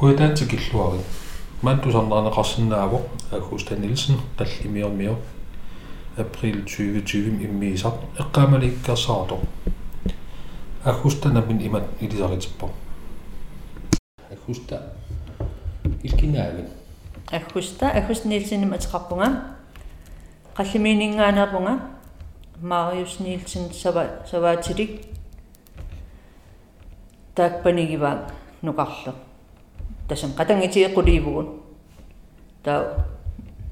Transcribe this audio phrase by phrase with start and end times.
[0.00, 1.00] kuitaatsikilluari
[1.62, 3.04] mantусарнернеқарсинаавоқ
[3.36, 5.14] агуста нилсен қаллимиормио
[6.16, 7.92] април 2020 иммиисар
[8.22, 9.40] эққаамаликкерсаартоқ
[10.84, 12.70] агуста намин имат илисаритиппо
[14.32, 14.94] агуста
[16.02, 16.68] илкинаавин
[17.30, 19.28] агуста агуст нилсиним атеқарпунга
[20.56, 21.74] қаллимиинингаанерпунга
[22.62, 25.02] мариус нилсен сава саваатилик
[27.34, 28.20] таакпанигиваан
[28.62, 29.29] нуқарлу
[30.10, 31.46] тасан қатангитиэққулиивгун
[32.64, 33.06] таа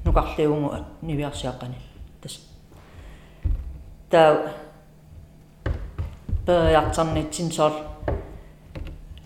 [0.05, 0.71] нуқарлиугу
[1.01, 1.75] нивиарсиаққани
[2.21, 2.39] тас
[4.09, 4.55] таа
[6.45, 7.73] периартернитсин соор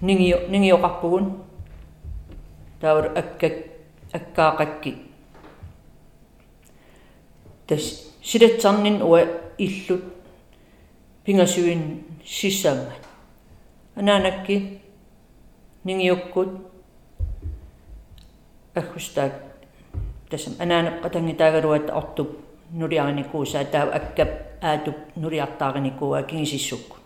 [0.01, 1.25] нингио нингиоқарпугун
[2.81, 3.53] таавар аккак
[4.11, 4.97] аккаақакки
[7.67, 9.21] тас силатсарнин уа
[9.57, 10.03] иллут
[11.25, 13.03] пингасуин сиссааммат
[13.95, 14.81] анаанакки
[18.73, 19.21] pähkusta
[20.29, 24.27] tässä enää otankin täällä ruveta ottu nurjaani kuussa, että äkkä
[24.61, 26.97] ääty nurjattaakani niin kuua kiinsissukku.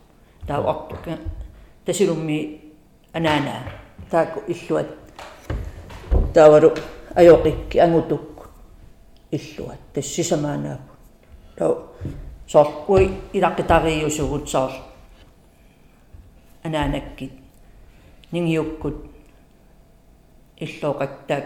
[0.46, 0.96] Tämä on ottu,
[1.86, 2.72] tässä on lummi
[3.14, 3.64] enää näin.
[4.10, 4.28] Tämä on
[4.68, 5.14] kun että
[6.34, 6.72] tämä on
[7.16, 8.46] ajokikki, angutukku,
[9.32, 10.80] illuat, tässä sisämään näin.
[11.60, 11.96] Joo.
[12.46, 14.72] Sos kui irakki tarjuu suhut sos.
[16.66, 17.32] Enää näkki.
[18.32, 19.17] Niin jukkut.
[20.60, 21.46] Иллооqattaak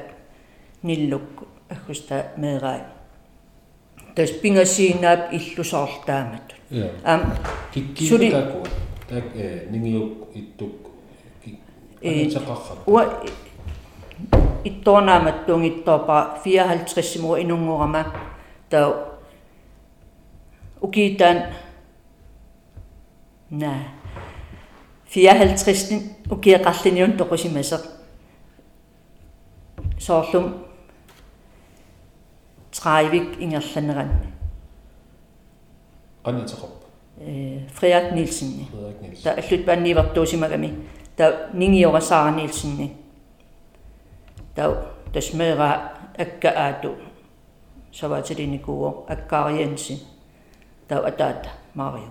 [0.83, 2.79] ниллукку аггуста меераа
[4.15, 6.47] тас пингасиинаап иллусоорлтаамат
[7.03, 7.21] ам
[7.73, 8.63] киккиитакку
[9.09, 10.73] так э нингиук иттук
[12.01, 13.03] итеқаррап уа
[14.63, 18.05] иттоонаамат тунгиттоопа 54 муа инунгорама
[18.69, 19.17] таа
[20.81, 21.53] укиитаан
[23.49, 23.73] на
[25.13, 28.00] 54 укиеқарлиниун тоқусимасеқ
[30.00, 30.64] соорлум
[32.70, 34.32] траивик ингерланеранни
[36.24, 36.76] qaniteqarp
[37.20, 38.68] э Фриак Нилсенни
[39.24, 40.74] та аллут паннивартуусимагами
[41.16, 42.96] та нингиорасаара Нилсенни
[44.54, 46.96] та тасмеера акка аату
[47.92, 50.02] саваатилиникуо аккаарианси
[50.88, 52.10] та атаата марио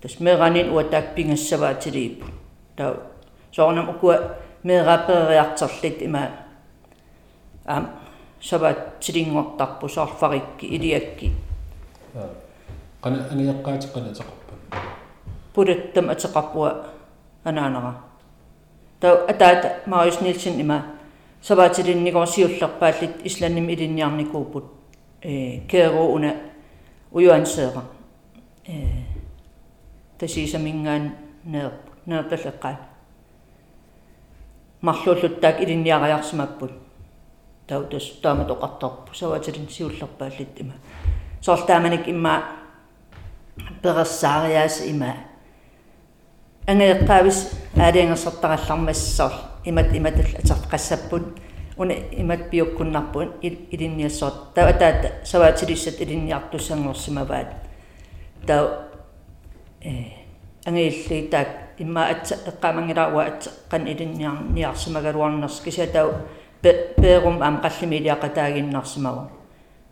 [0.00, 2.26] тасмееранин уатаак пингассаваатилииппу
[2.76, 2.96] та
[3.52, 6.28] соорнам укуа меераапериартерлит има
[7.69, 7.85] ам
[8.41, 11.31] сабат тилингортарпу саарфарикки илиакки
[13.01, 14.53] qana aniaqqaati qanataqarpa
[15.53, 16.69] пулаттам атеқарпуа
[17.43, 17.93] анаанера
[18.99, 20.77] таа атаата мариус нилсен има
[21.41, 24.65] сабаатилинникорсиуллерпааллит исланним илинниарникууппут
[25.21, 26.35] э кеерууна
[27.11, 27.83] уюансеера
[28.67, 28.73] э
[30.17, 31.11] тасисамингаан
[31.43, 31.71] неер
[32.05, 32.77] неерталлеққаа
[34.81, 36.71] марлууллуттаак илинниариарсимаппут
[37.69, 40.73] таутас таамат оқарторпу саваатилин сиуллерпааллит има
[41.41, 42.43] соортааманик имма
[43.81, 45.13] перерсаариаас има
[46.67, 49.33] ангеэккаавис аалиангерсартараллармассоор
[49.65, 51.23] имат иматал атартақассаппут
[51.77, 57.53] уна имат пиуккуннарпун илинниассоот таа таата саваатилиссат илинниартуссангорсимаваат
[58.47, 58.89] таа
[59.81, 59.91] э
[60.65, 61.47] ангеиллии таак
[61.77, 66.13] имма атса эққамангиларуа атсеққан илинниарниарсимагалуарнерс кисатау
[66.61, 69.29] перум ам қаллимилиақатаагиннарсимагу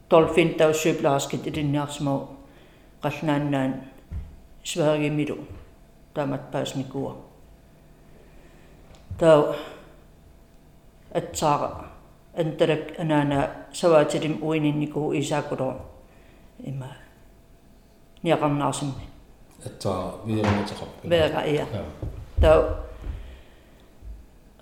[0.09, 2.27] толфин тау сюблааскит илинниарсимагу
[3.01, 3.71] qalnaannaan
[4.63, 5.37] сваагимилу
[6.13, 7.15] таамат паасникуа
[9.19, 9.55] таа
[11.13, 11.69] атсаара
[12.37, 15.75] анталак анаана саваатилим уининникуу исаакулоо
[16.59, 16.89] има
[18.23, 19.07] ниақарнаарсимни
[19.65, 21.65] атсаа виернатеқарп веера ия.
[22.41, 22.83] Таа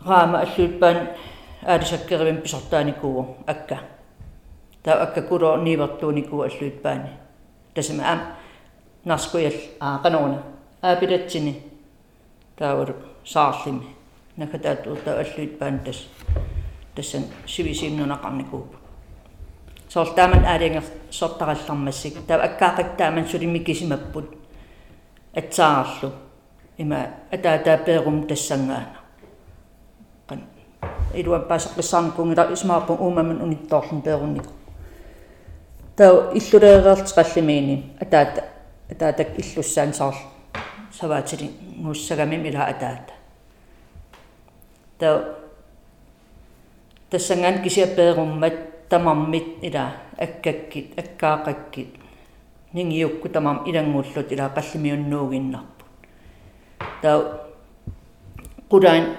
[0.05, 1.09] раама аллуиппаан
[1.65, 3.77] äärisäkkärivin pisottaa kuuo niinku äkkä.
[4.83, 7.01] Tää äkkä kuro niivattuu nikuu allyytpäin.
[7.73, 8.19] Tässä mä äm
[9.05, 10.37] naskujel aakanoona.
[11.27, 11.55] sinne.
[12.55, 13.95] Tää on saallimi.
[14.37, 16.09] Näkö tää tuota allyytpäin tässä.
[16.95, 18.75] Tässä sivisinnun akannikuu.
[19.89, 24.41] Se on tämän äärien Tämä Tää akka tämän suri mikisimäppun.
[25.33, 26.13] Et saallu.
[26.77, 26.95] Ima,
[27.31, 29.04] etä tää perumtessangaana
[31.14, 34.52] iluan paasaqissaarnikungila ismaarpun uumaman unittoorlun peerunniku
[35.96, 38.42] таа иллулеереертеқаллимиини атаата
[38.92, 40.16] атаатак иллуссаан саар
[40.92, 43.12] саваатили муссагами мила атаата
[44.98, 45.24] таа
[47.10, 51.90] тассанган кисиаппееруммат тамармит ила аккаккит аккаақаккит
[52.72, 55.86] нингиукку тамам илангууллут ила қаллимиуннуугиннарпут
[57.02, 57.40] таа
[58.70, 59.16] qulaан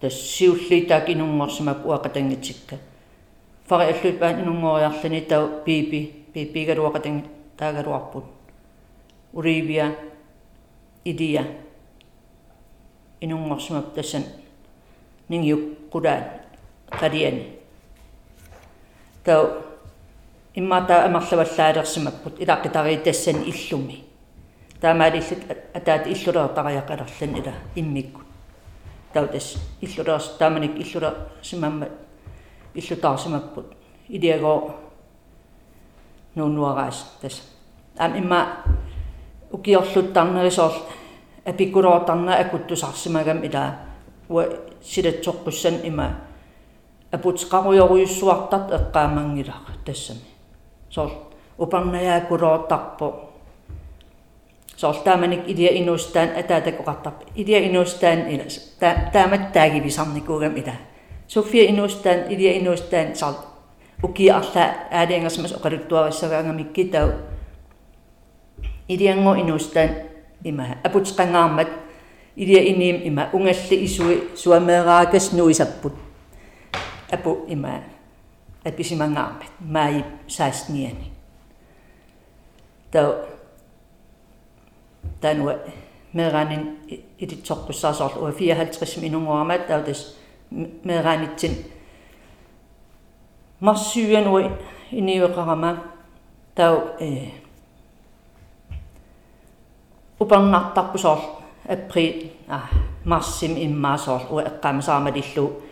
[0.00, 2.76] тас сиуллиитаак инунгорсимап уақатангитсикка
[3.68, 6.00] фари аллуипаан инунгориарлани тау пипи
[6.34, 7.24] пипигалуақатанги
[7.56, 8.24] таагалуарпут
[9.32, 9.96] уривия
[11.04, 11.46] идия
[13.20, 14.24] инунгорсимап тассан.
[15.28, 16.24] Нингиук qulaat
[16.90, 17.44] qaliani
[19.24, 19.62] tau
[20.54, 24.04] иммата амерлаваллаалерсимаппут илаққитариитассан иллуми.
[24.80, 25.44] Таамаалиллут
[25.74, 28.29] атаат иллулеэртариақалерлан ила иммиккут
[29.12, 31.88] тау тас иллулеерс тааманик иллуле симамма
[32.74, 33.66] иллутаарсимаппут
[34.08, 34.74] илиагоо
[36.34, 37.42] нуунуараас тас
[37.98, 38.46] ам имма
[39.50, 40.72] укиорлуттарнерисоор
[41.44, 43.76] апиккулоортарна акуттусарсимагам ила.
[44.28, 44.46] Уа
[44.82, 46.20] силатсоққуссан има
[47.10, 50.20] апутеқаруйоруйуссуартарт эққаамангилақ тассами
[50.90, 51.10] соор
[51.58, 53.29] упарнаяакулоортарпо
[54.79, 58.45] соор тааманик илия инуустаан атаатакоқартарпа илия инуустаан ила
[59.13, 60.75] таамат таагивисарникуугам ила
[61.27, 63.35] софия инуустаан илия инуустаан саар
[64.03, 67.09] укиарла аалиангасмас оқалуттуариссагаангамикки тау
[68.87, 69.89] илианго инуустаан
[70.43, 71.69] има апутеқангаармат
[72.35, 75.93] илия иним има унгалли исуи суамеераакас нуисаппут
[77.11, 77.81] апу има
[78.63, 81.11] аписимангаарпат маи 16-ниани
[82.91, 83.13] тау
[85.20, 85.58] тануа
[86.12, 86.78] меранин
[87.18, 90.16] илитсоққуссаасоорлу уа 54 минунгуармаат таутас
[90.84, 91.54] меранитсин
[93.60, 94.50] марсуянуи
[94.90, 95.76] иниуеқарама
[96.54, 97.30] тау э
[100.18, 101.20] упарнартарпусоор
[101.68, 102.60] април а
[103.04, 105.62] марсим иммаасоор уа эққамасаамалиллу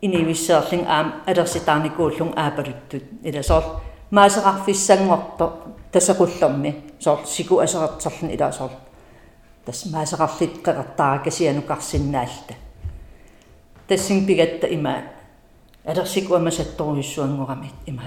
[0.00, 3.64] инивиссеерлин аам алерситаарникууллун аапалуттут иласоор
[4.11, 5.53] маасеқарфиссангорто
[5.91, 8.71] тасақуллерми соор сику асеқартерлин илаасоор
[9.65, 12.55] тас маасеқарлит қеқартааракасианукарсиннаалта
[13.87, 15.03] тассин пигатта има
[15.85, 18.03] алерсикуамасатторуйуссуангорамит има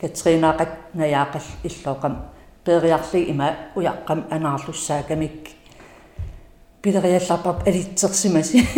[0.00, 2.16] катринаақат наяақал иллоқам
[2.64, 5.50] периарли има уяққам анаарлуссаакамик
[6.82, 8.68] пилериалларпап алитсерсимаси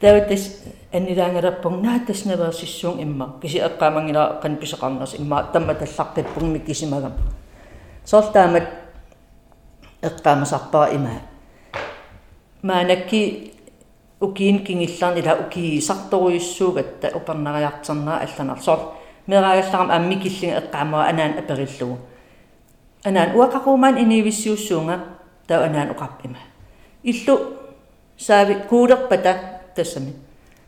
[0.00, 7.13] таутас аннилаангалерпун наатас наверсиссуун имма киси эққаамангила қан писеқарнерс имма тамма таллаққиппугми кисимагам
[8.05, 8.63] сортаамат
[10.01, 11.09] эққаамасарпара има
[12.61, 13.53] маанакки
[14.21, 18.79] укиин кингилларнила укиисарторуйуссуугатта упернариартернаа алланар соор
[19.27, 21.97] мераагалларам аммикиллинга эққаамаа анаан апериллугу
[23.03, 24.99] анaan uaqaquumaan inivissiussuunga
[25.47, 26.39] tau anaan uqappima
[27.03, 27.35] illu
[28.17, 29.33] saavi kuulerpata
[29.75, 30.26] tassami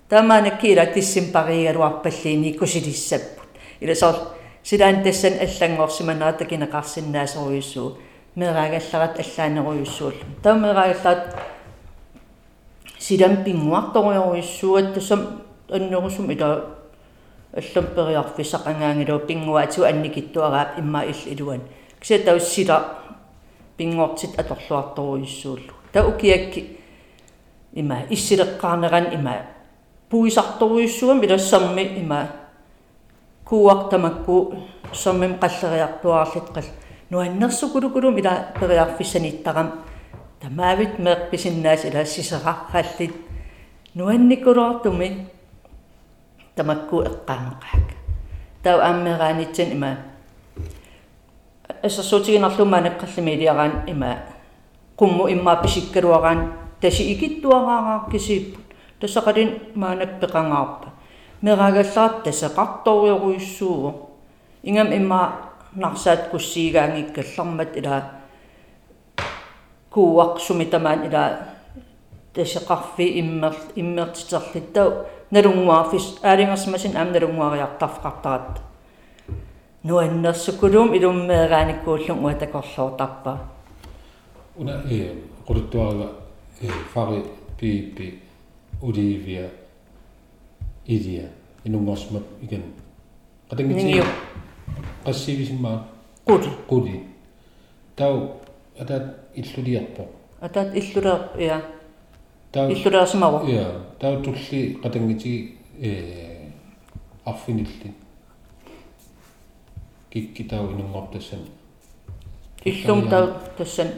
[0.10, 4.16] таамаанакки ила тиссимпаригалуарпаллиини кусилиссаппут ила соор
[4.64, 7.98] силаан тассан аллангорсиманаата кинеқарсиннаасоруйуссуу
[8.36, 11.36] мераагалларат аллаанеруйуссууллу тау мераагаллаат
[12.98, 16.66] силам пингуарторуйоруйуссууат тассам аннерусум ила
[17.54, 21.62] аллам периарфисақангаангилу пингуатсу анникиттуараап имма ил илуан
[22.00, 22.98] кися тауссила
[23.78, 26.78] пингортит аторлуарторуйуссууллу та укиакки
[27.74, 29.59] има иссилеққарнеран има
[30.10, 32.28] пуисарторуйуссуам илассарми има
[33.46, 34.54] куартамакку
[34.94, 36.66] соммим қаллериартуаарлит қал
[37.10, 39.72] нуаннерсукулукулум ила периарфиссаниттарам
[40.42, 43.14] тамаавит меэқписиннаас ила сисеқарраллит
[43.94, 45.28] нуанникулуартуми
[46.56, 47.88] тамакку эққаамеқаак
[48.64, 49.98] тау аммераанитсин има
[51.84, 54.18] ассерсуутигинарлумаанеққаллими илиараан има
[55.00, 58.69] qummu imma pisikkaluaraan tasi ikittuaraaraa kisiipput
[59.01, 60.89] тассақалин маанак пеқангаарпа
[61.43, 64.09] мерагаллаат тасеқарторуйоруйуссуу
[64.63, 65.33] ингам имма
[65.75, 68.11] нарсаат куссиигаангиккаллармат ила
[69.91, 71.25] кууақсуми тамаан ила
[72.35, 78.61] тасеқарфи иммер иммертитерлиттау налунгуарфис аалингерсмасин аам налунгуариартарфақартарат
[79.83, 83.39] нуаннерсукулуум илуммеерааниккууллун уатакорлуутарпа
[84.57, 85.13] уна э
[85.47, 86.09] quluttuarga
[86.61, 87.25] э фари
[88.82, 89.50] пипи оливия
[90.86, 91.30] идия
[91.66, 92.64] инунгорсмап иген
[93.50, 94.02] qatangiti
[95.06, 95.88] qassivisimaa
[96.26, 97.04] quli quli
[97.96, 98.42] tau
[98.80, 99.04] atat
[99.36, 100.08] illuliarpo
[100.42, 101.62] атаат иллулеэр иа
[102.52, 103.66] tau иллулеерсимаву ja
[104.00, 106.52] tau tulli qatangiti э
[107.26, 107.94] арфинилли
[110.10, 111.40] киккитау инунгортассан
[112.66, 113.90] иллум тау тассан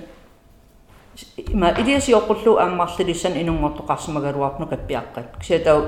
[1.51, 5.83] има илиасиоққуллу ааммарлилиссан инунгортоқарсимагалуарну каппиаққат кисатау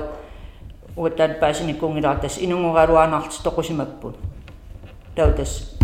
[0.96, 4.16] уаттаат паасиниккунгилаартас инунгораалуаанаарти тоқусимаппут
[5.16, 5.76] тау тас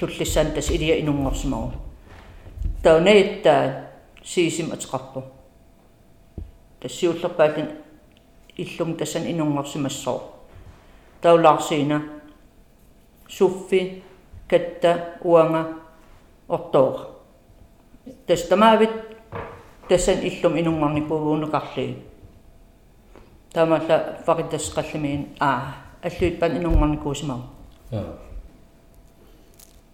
[0.00, 1.72] туллиссан тас илия инунгорсимагу
[2.82, 3.90] тау неитта
[4.24, 5.22] siisим атеқарпу
[6.80, 7.68] тассиуллерпаалин
[8.56, 10.22] иллум тассан инунгорсимассоо.
[11.20, 12.02] Таулаарсиина
[13.28, 14.02] суффи
[14.48, 15.78] катта уанга
[16.48, 17.15] ортоора
[18.27, 18.91] тастамаавит
[19.89, 21.97] тассан иллум инунгорникуугуунукарлии
[23.53, 27.41] таамалла фаритасқаллимиин аа аллуит пан инунгорникуусимау
[27.91, 28.17] аа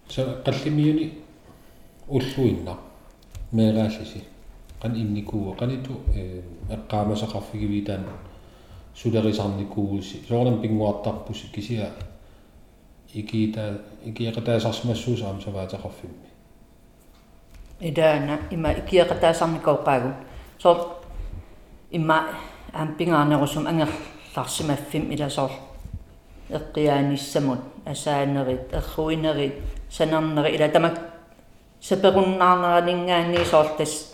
[0.08, 1.12] са қаллимиуни
[2.08, 2.74] уллуинна
[3.52, 4.24] меэрааллиси
[4.80, 5.92] qan innikuu qanitu
[6.70, 8.04] eqqaamasaqarfigivitaан
[8.94, 11.86] sulerisaarnikuusi soornam pinguartarpusi kisia
[13.14, 13.60] ikiita
[14.04, 15.40] ikiaqataasarsimassuusaam
[17.79, 20.13] savaataqarfimmi idaana ima ikiaqataasarnikauqaagun
[20.57, 21.01] soor
[21.91, 22.27] imma
[22.73, 25.51] ampingaanerusum angerlarsimaffim ilasoor
[26.49, 29.53] eqqiaanissamut asaanerit erruinerit
[29.89, 30.95] sanerneri ila tamak
[31.81, 34.13] саперуннаарнеранингаани соортас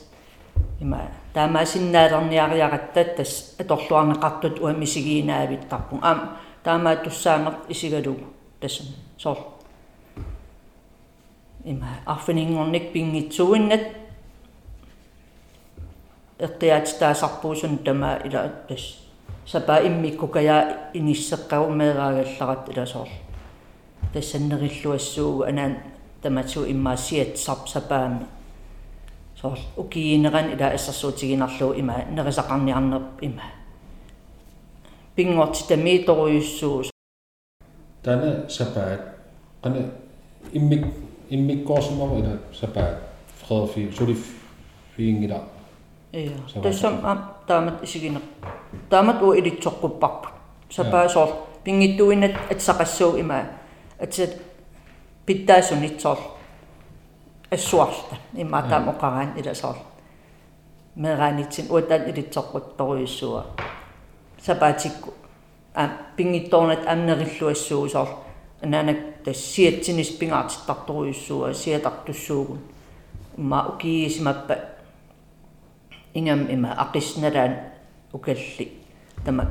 [0.81, 0.97] има
[1.33, 8.25] таамаасиннаалерниариаратта тас аторлуарнеқартут уамисигиинаавиттарпун аам таамаа туссаанер исигалугу
[8.59, 8.83] тасса
[9.17, 9.58] соор
[11.65, 13.81] има арфинингорник пингитсуиннат
[16.39, 18.97] эққиаатитаасарпуусун тама ила тас
[19.45, 23.09] сапа иммиккукая иниссеққарумеераагалларат иласоор
[24.13, 25.77] тассаннериллуассуугу анаан
[26.21, 28.25] таматсу иммаасиат сарпсапаами
[29.35, 33.43] соор укиинеран ила ассерсуутигинарлуу има нерисақарниарнерп има
[35.15, 36.83] пингорти тамииторуйуссуу
[38.03, 39.01] тана сапаат
[39.61, 39.91] қана
[40.53, 40.85] иммик
[41.29, 42.97] иммиккоорсимава ила сапаат
[43.47, 44.21] фредерфи сулиф
[44.95, 45.43] фиингила
[46.13, 46.31] иа
[46.63, 47.17] тассам а
[47.47, 48.21] таамат исигинер
[48.89, 50.33] таамат уу илитсоққуппарпут
[50.69, 51.29] сапаа соор
[51.63, 53.45] пингиттуинат атсақассуу има
[53.99, 54.31] атсат
[55.25, 56.19] питтаасунитсоор
[57.51, 59.77] ассуарта иммаатаам оқараан иласоор
[60.95, 63.45] мераанитсин уатаан илитсоққутторуйуссуа
[64.41, 65.13] сапаатикку
[65.75, 68.28] а пингитторнат амнериллуассуусоор
[68.61, 72.59] ананак тассиатсинис пингаартиттарторуйуссуа сиатартуссуугун
[73.37, 74.55] имма укиисимаппа
[76.13, 77.55] ингам има ақиссналаан
[78.13, 78.71] укалли
[79.25, 79.45] тама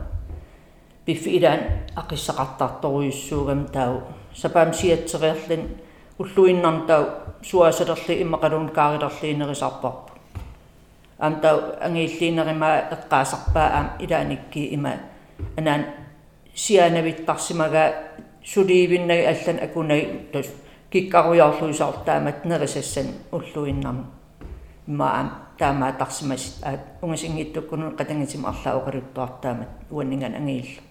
[1.04, 1.60] пиффи илаан
[1.96, 4.02] ақиссақартарторуйуссуугам тау
[4.34, 5.78] сапаам сиатсериарлин
[6.18, 7.04] уллуиннартау
[7.42, 10.12] суасалерли иммақалун каарилерлиинерисарпарпу
[11.18, 14.92] ам тау ангииллиинеримаа эққаасарпаа аам илааникки има
[15.56, 15.86] анаан
[16.54, 17.94] сианавиттарсимага
[18.52, 20.48] сулиивиннаги аллан акунаги тус
[20.90, 24.04] киккаруйорлуисаортаамат нерисассан уллуиннарми
[24.86, 30.82] имаам таамаа тарсимасит аа унгасингиттуккуну qatangitsim арлаа оқалуттуартаамат уаннинган ангиилла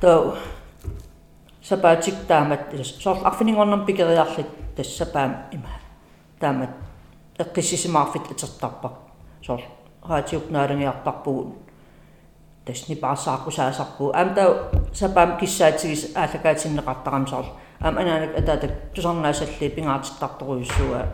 [0.00, 0.36] тоо
[1.62, 2.60] сапаатик таамат
[3.02, 4.46] соор арфинингорнам пикериарлит
[4.76, 5.68] тассапаам има
[6.38, 6.70] таамат
[7.38, 8.92] эққиссисимаарфит атертарпар
[9.42, 9.62] соор
[10.08, 11.67] раатиукнаалангиартарпугун
[12.67, 17.45] тасни паасаақусаасарпу аамта сапаам киссаатигис ааллакаатиннеқартарам соор
[17.81, 21.05] аам анаанак атаатак тусарнаасалли пингаатиттарторуйуссуа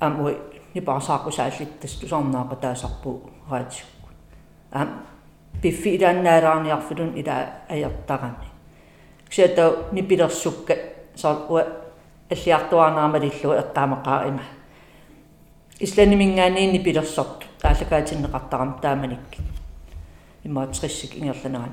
[0.00, 0.36] аам уи
[0.74, 4.08] нипаасаақусааллит тас тусарнаақа таасарпу раатикку
[4.72, 5.02] аам
[5.62, 7.36] пиффи илааннаалаарниарфулун ила
[7.68, 8.48] аяртарами
[9.28, 10.74] ксиата нипилерсукка
[11.14, 11.66] саар уа
[12.30, 14.42] аллиартуарнаамалиллу эққаамеқаа има
[15.80, 19.40] исланимингаани нипилерсорту тааллакаатиннеқартарам тааманикки
[20.44, 21.72] имаатриссик ингерланеран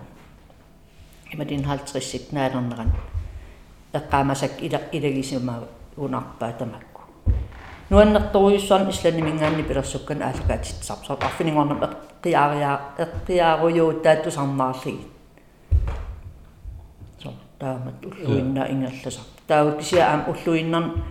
[1.34, 2.92] имадин халтриссик наалернеран
[3.94, 7.02] эққаамасак ила илагисимаа унарпаа тамакку
[7.90, 15.12] нуаннерторуйуссуарн исланимингаани пилерсуккан ааллакаатитсар саар арфинингорнам эққиаариаа эққиааруйуу сарнаарлигит
[17.62, 21.04] таамат уллуинна ингерласар таавут кися аам уллуиннарн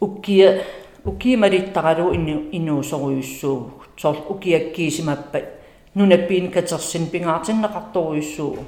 [0.00, 0.64] уккия
[1.04, 5.53] уккиималиттаралу инну иннуусоруйуссуу соор укиаккиисимаппа
[5.95, 8.59] нунаппиин катерсин пингаартиннеқарторуйуссуу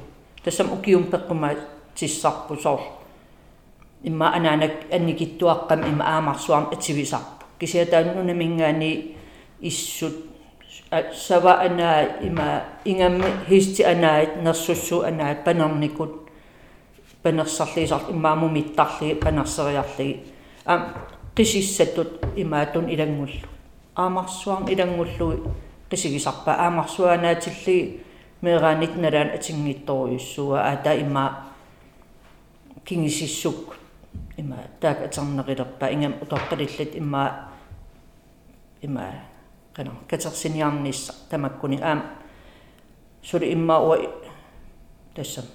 [0.43, 1.55] тассам укиум пеққума
[1.96, 2.81] тиссарпу соор
[4.03, 9.15] имма анаанак анникиттуаққам имма аамарсуарм ативисарпу кися тааннунамингаани
[9.60, 10.15] иссут
[11.13, 16.29] сава анаа има ингамми хисти анаат нерсуссу анаат панерникут
[17.24, 20.24] панерсарлисар имаамумиттарли панерсериарли
[20.65, 20.93] ам
[21.36, 23.48] qisissatut imaatun ilangullu
[23.96, 28.06] aamарсуарн илангуллуи qisigisarpa aamарсуанааtilli
[28.41, 31.25] meeraanit nalaan atingittoruйussua aata imma
[32.86, 33.75] kingisissuk
[34.38, 37.24] imma taak aterneqilerpa ingam utorqalillat imma
[38.82, 39.03] imma
[39.74, 42.01] kana katersiniarnissa tamakkuni aam
[43.22, 43.98] suli imma uwa
[45.13, 45.46] tassam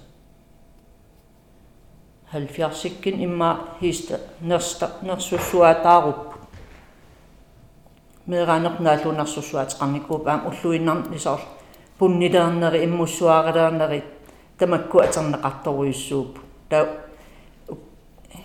[2.33, 6.32] 70-иккин имма хиста нерста нерсуссуатааруппут
[8.27, 11.39] меэраанернаалуунарсусуатеқарникууп аам уллуиннар нисоор
[11.99, 14.03] пуннилеернери иммуссуаарелеернери
[14.57, 16.39] тамакку атернеқарторуйуссууп
[16.69, 16.87] таа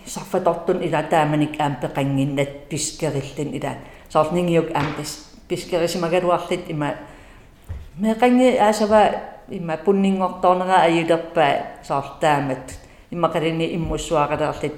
[0.05, 3.75] сарфатортун ила тааманик аам пеқангиннат пискериллин ила
[4.09, 6.95] соорлнингиук аам тас пискерисимагалуарлит има
[7.97, 9.11] меқанги аасава
[9.49, 12.79] има пуннингорторнера аюлерпаа соорлтаамат
[13.11, 14.73] иммақалини иммуссуаарелерлит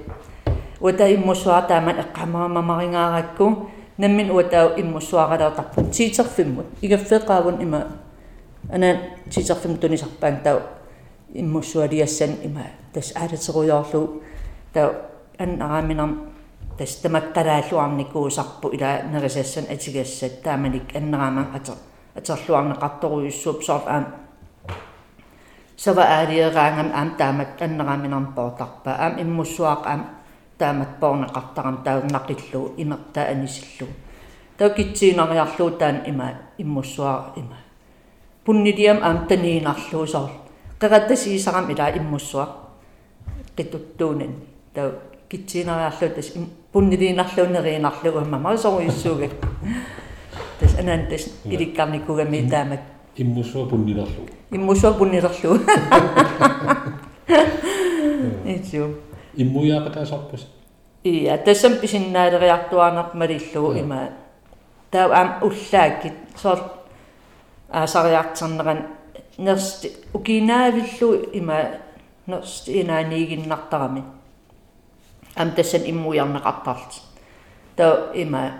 [0.79, 1.08] ута
[4.01, 7.88] иммуссуар таамат эққамаамамарингааракку наммин уатаа иммуссуаралеертарпу тиитерфиммут игаффеқаавун има
[8.72, 8.98] ана
[9.29, 10.62] тиитерфим тунисарпаан таа
[11.34, 14.24] иммуссуалиассан има тас аалатеруйоорлу
[14.74, 14.96] таа
[15.38, 16.10] аннарааминар
[16.77, 21.75] тас тамаккалааллуарникуусарпу ила нерисассан атигассат тааманик аннарааман атер
[22.15, 24.05] атерлуарнеқарторуйуссууп соор аам
[25.77, 30.21] сава аалиераангам аам таамат аннарааминарм поотарпа аам иммуссуаақ аам
[30.62, 33.89] таамат поорнеқартарам тауннақиллу имерта анисиллу.
[34.58, 36.27] Таукитсиинериарлуу таан има
[36.58, 37.58] иммуссуаа има.
[38.46, 40.32] Пуннилиам аам таниинарлуу соор.
[40.80, 42.46] Qeqattasiisaqam ila immussua
[43.56, 44.34] qituttuunan
[44.74, 44.91] tau
[45.30, 46.30] kitsinariarlu tas
[46.72, 49.27] punniliinarluuneriinarlu umma masoruissuuga
[50.60, 52.84] tas anan tas ilikkarnikugami taamat
[53.18, 54.91] иммусуа пуннилерлу иммусуа
[59.36, 60.48] пуннилерлу итсу иммуяақатаасарпус
[61.04, 64.10] иа тассам писиннаалериартуарнермалиллу има
[64.92, 66.60] таа аам уллааккит соор
[67.70, 68.88] аасариартернеран
[69.38, 71.58] нерст укинаавиллу има
[72.28, 74.04] нерст инаанигиннартарами
[75.36, 77.02] ам тассан иммуярнеқартарт
[77.76, 78.52] та има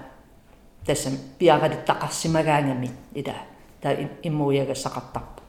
[0.86, 3.36] тассан пиаралиттақарсимагаангами ида
[3.82, 5.42] та иммуягассақартарпу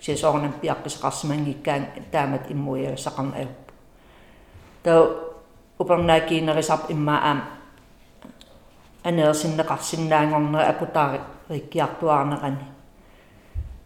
[0.00, 3.69] сисоорнам пиаққисақарсимангиккаан таамат иммуягассақарнааюп та
[5.78, 7.42] упернаакиинерисарп имма аам.
[9.04, 12.66] Анеерсиннеқарсинаангорнера апутаари риккиартуаарнерани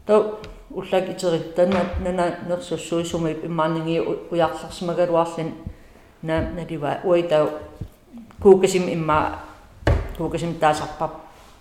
[0.07, 0.33] та
[0.71, 5.55] уллак итериттана нана нерсуссуисумип иммаанинги уярларсимагалуарлин
[6.23, 7.49] на налива уитау
[8.43, 9.39] куукасим имма
[10.17, 11.13] куукасим таасарпап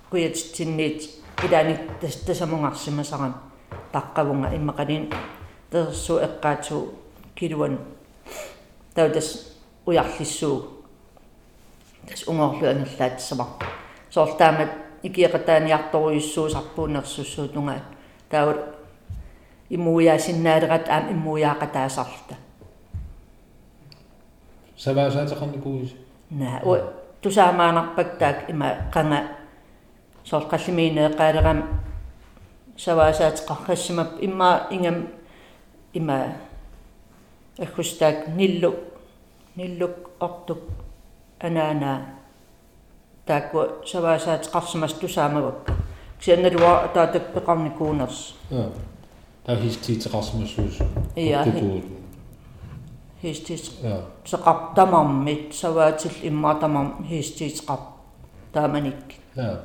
[0.10, 1.10] куятитсинниит
[1.44, 1.78] илаани
[2.26, 3.36] тасамунгарсимасарам
[3.94, 5.14] таққавунга иммақалин
[5.72, 6.96] терсу эққаатсу
[7.36, 7.78] килуан
[8.96, 10.68] таутас уярлиссуу
[12.08, 13.48] тас унгорлу ангиллаатсама
[14.10, 14.70] соорлаамат
[15.04, 17.82] икиэқатааниарторуйуссуусарпуунерсуссуутунга
[18.30, 18.58] таут
[19.70, 22.36] иммуяасиннаалерат аам иммуяақатаасарта
[24.78, 25.90] саваасаатеқарникуус
[26.30, 26.78] на о
[27.22, 29.20] тусаамаанарпак таак има қанга
[30.30, 31.60] соорқаллимиинеэқаалерам
[32.78, 35.08] саваасаатеқаррассимап имма ингам
[35.94, 36.36] има
[37.59, 38.75] ахустаак ниллу
[39.57, 40.59] ниллук ортук
[41.41, 42.07] анаана
[43.27, 45.73] таакку саваасаатеқарсимас тусаамавакка
[46.21, 48.65] сианналуа таатаппеқарникуунерс ja
[49.45, 50.79] таа хистиитеқарсимассуус
[51.17, 51.45] иа
[53.23, 57.81] хистис ja сеқартамармит саваатил иммаатамар хистиитеқар
[58.53, 59.61] тааманик ja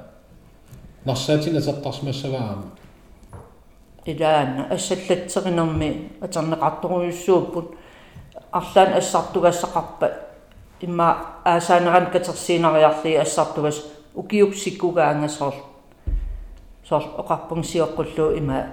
[1.05, 2.63] нарсаатина сертарсимассаваама
[4.08, 7.76] илаана ассаллатсеринерми атернеқарторуйуссууппут
[8.52, 10.12] арлаан ассартугассақарпа
[10.80, 11.08] имма
[11.44, 15.54] аасаанеран катерсиинариарли ассартугас укиупсиккугаангасорл
[16.88, 18.66] соор оқарпунгсиоққуллу има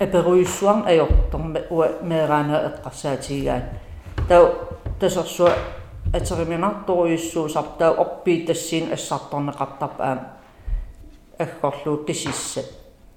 [0.00, 3.64] аперуйуссуар аёрторма уа меераана эққарсаатигаат
[4.28, 4.48] тау
[5.00, 5.52] тасерсуа
[6.14, 10.28] атериминарторуйуссуусар тау орпии тассиин ассарторнеқартарпа аама
[11.38, 12.62] аггорлуу тисисса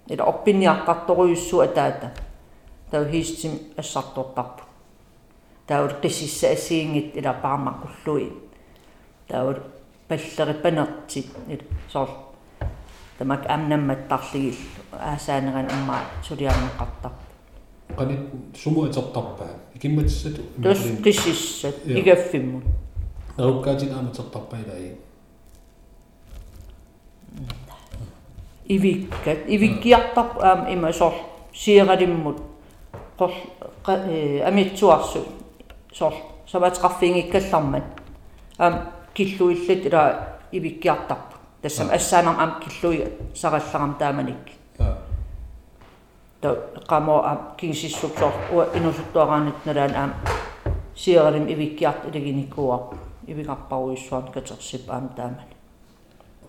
[0.08, 2.12] ила орпинниаққарторуйуссуа таата
[2.92, 4.64] тау хистим ассартортарпу
[5.68, 8.32] тау тисисса асиингит ила пармаққуллуи
[9.28, 9.56] тау
[10.08, 12.10] паллерипанертит ила соор
[13.18, 14.56] тамак амнамматтарлигил
[14.92, 17.12] аасаанеран имма сулиарнеқартар
[17.98, 18.20] qanit
[18.54, 22.64] sumu atertarpaa ikimmatissatu тус қиссиссат игаффиммут
[23.38, 24.96] наруккаатин ааматерtarpaa илаи
[28.71, 31.13] ивиккат ивиккиартар аама има сор
[31.55, 32.39] сиералиммут
[33.19, 33.31] қор
[34.45, 35.25] амитсуарсу
[35.93, 36.13] сор
[36.47, 37.85] саватеқарфингиккаллармат
[38.59, 38.75] аам
[39.15, 44.37] киллуиллат ила ивиккиартарпу тассам ассаанер ам киллуи саралларам тааманик
[46.41, 46.57] та
[46.89, 50.15] qaмо ам кинсиссуксор уа инусуттуараанит налаан аам
[50.95, 52.79] сиералим ивиккиарт илагиниккуа
[53.27, 55.55] ивигарпаруйуссуарн катерсип аам таамани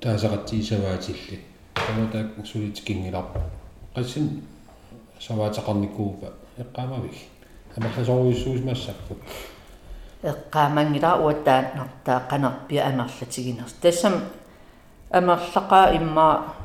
[0.02, 1.40] таасақатсиисаваатилли
[1.82, 3.42] таматаак сулит кингиларпа
[3.96, 4.44] qasin
[5.20, 7.16] саваатеқарникуупа эққаамавик
[7.78, 9.16] амерласоруйуссуусмассаппу
[10.24, 14.14] эққаамангила уаттаан нартаа қанарпиа амерлатигинерс тассам
[15.12, 16.56] амерлaqaa имма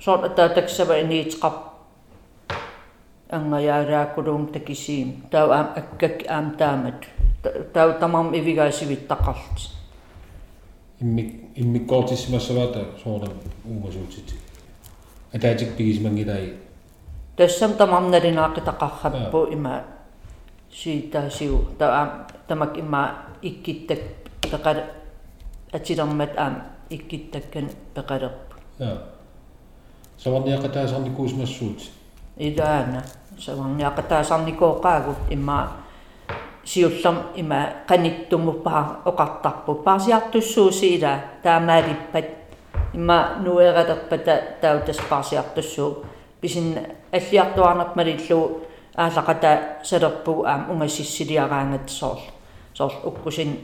[0.00, 1.52] сорт атаатаксава иниитеқар
[3.30, 7.04] ангаяараакулуум такисиим тау аам аккак аам таамат
[7.74, 9.58] тау тамам ивигаасивиттақарлт
[11.01, 13.33] иммик иммиккоортиссимассаваата соорнам
[13.65, 14.33] уумасуутит.
[15.33, 16.55] Атаатик пигисмангилай
[17.35, 19.83] тассам тамарналинаақитақарраппу има
[20.71, 23.99] сиитаасиу таа тамак има иккиттак
[24.41, 24.83] пеқала
[25.71, 29.01] атилермат аам иккиттаккан пеқалерпу я
[30.23, 31.79] саварниақатаасарникуусмассуут
[32.37, 33.03] илаана
[33.39, 35.71] саварниақатаасарникооқаагут имма
[36.63, 42.25] сиуллам има каниттумуппаа оқартарпу паасиартуссууси ила таамаалиппат
[42.93, 46.03] имма нуералерпата таутас паасиартуссуу
[46.41, 46.77] писин
[47.11, 48.61] аллиартуарнак малиллу
[48.95, 52.21] аалақата салерпу аам умассиссилиараангат соорл
[52.73, 53.57] соорл уккусин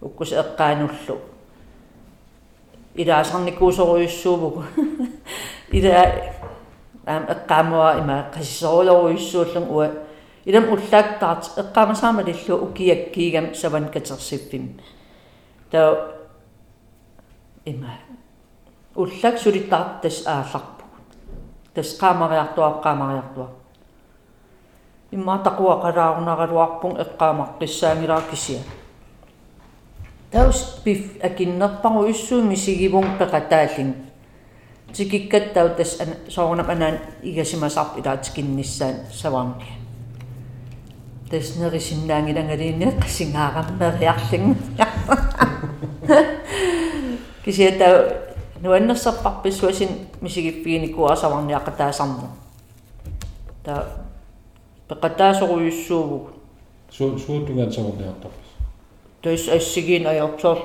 [0.00, 1.18] уккус эққаануллу
[2.94, 4.64] илаасарникуусоруйуссуувгу
[5.72, 6.12] ила
[7.06, 9.90] аам эққаамуа има қассисоруйуссууллун уа
[10.44, 14.80] илам уллаактаарт эққаамасаама лиллу укиаккиигам саван катерсиппим
[15.70, 16.12] таа
[17.64, 17.92] има
[18.94, 20.84] уллак сулиттаартас аалларпу
[21.74, 23.50] тас qaamariartuaq qaamariartuaq
[25.12, 28.62] имма тақуа қалаарунаралуарпун эққаамаққиссаангилаа кисия
[30.30, 33.94] таус пиф акиннерпару иссууми сигивун пеқатааллин
[34.92, 35.98] тикиккат тау тас
[36.28, 39.79] соорнам анаан игасимасарп илаатикинниссаан саварни
[41.30, 44.56] тас нерисиннаангилангалиинне қассингаараммериарлин
[47.44, 47.94] кисия тау
[48.60, 49.88] нуаннерсарпарписсуасин
[50.20, 52.28] мисигиппигиникуа саварниақатаасарна
[53.64, 53.86] та
[54.88, 56.30] пеқатаасоруйуссууву
[56.90, 58.48] суу суутунгаан саварниартарпас
[59.22, 60.58] тас ассигин аёртор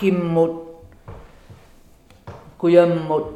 [0.00, 0.68] киммут
[2.58, 3.26] куяммут.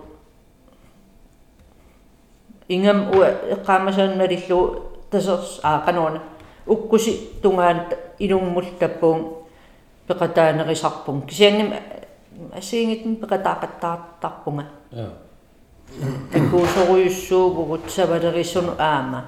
[2.69, 6.23] Ингам уа эққаамасаанналиллу тасерс аақануна
[6.66, 7.88] уккуси тунгаан
[8.20, 9.34] илунгмул таппуун
[10.08, 11.74] пеқатаанерисарпун кисиангим
[12.56, 15.10] асиингитэн пеқатаақаттаартарпунга я
[16.32, 19.26] такуусоруйуссуугугут савалерисуну аама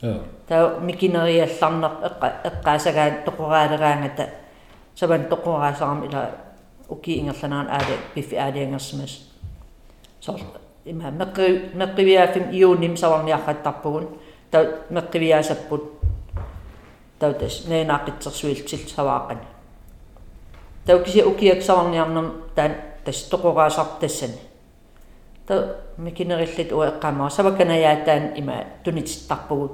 [0.00, 4.28] я таа микинериалларнер эққа эққаасагаан тоқораалераангата
[4.94, 6.30] саван тоқораасарам ила
[6.88, 9.28] уки ингерланаан аале пиффи аалиангерсимас
[10.20, 10.40] сор
[10.84, 14.08] има меққи меққивиаафим иуним саварниарраттарпугун
[14.50, 15.95] таа меққивиаасаппут
[17.19, 19.47] таутас нeenaaqitsersuiltil саваақани
[20.85, 22.75] таукиси укиак саварниарнам таан
[23.05, 24.39] тас тоқораасартассани
[25.47, 29.71] та микинериллит уа эққамаа саваканаяатаан има тунититтарпугут.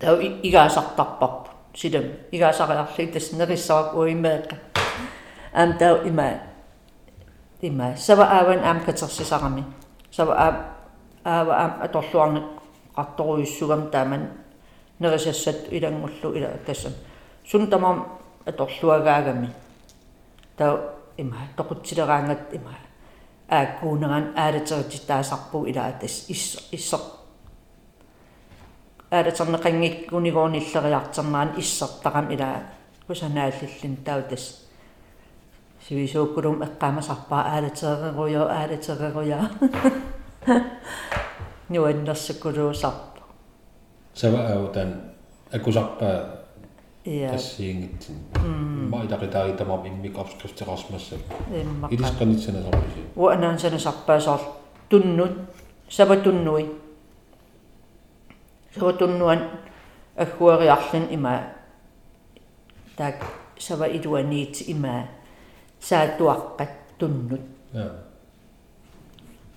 [0.00, 4.56] Тау игаасартарпарпу силам игаасариарли тас нериссавак уиммеэққа.
[5.52, 6.40] Ам тау има
[7.60, 9.64] има сава ааван ам катерсисарами
[10.10, 10.74] сава аа
[11.24, 12.44] аава ам аторлуарник
[12.96, 14.30] qartoruissuгам тааман
[15.00, 16.92] нерисассат илангуллу ила тассам
[17.44, 19.50] сун тамам аторлуагаагами
[20.56, 20.78] тау
[21.16, 22.70] има тоқутсилераангат има
[23.48, 27.00] ааккуунеран аалатерититаасарпу ила тас исс иссер
[29.10, 32.62] аалатернеқангиккунигууниллериартернаан иссертарам ила
[33.06, 34.64] кусанааллиллин таутас
[35.86, 39.50] сивисууккулум эққамасарпаа аалатереруйо аалатереруя
[41.68, 43.07] нуаннерсуккулуусарпа
[44.18, 45.14] сава аутан
[45.52, 46.42] акусарпаа
[47.04, 48.16] иа тассиингитсин
[48.90, 51.20] маилақитааги тамам иммикорскрифтерарсмассак
[51.54, 54.40] имма илисқанитсанасарписи уанаансанасарпаасоор
[54.90, 55.32] туннут
[55.88, 56.66] саватуннуи
[58.74, 59.40] саватуннуан
[60.16, 61.34] аггуариарлин има
[62.96, 63.22] так
[63.58, 65.06] сава илуаниит има
[65.80, 67.40] саатуаққат туннут
[67.72, 67.92] я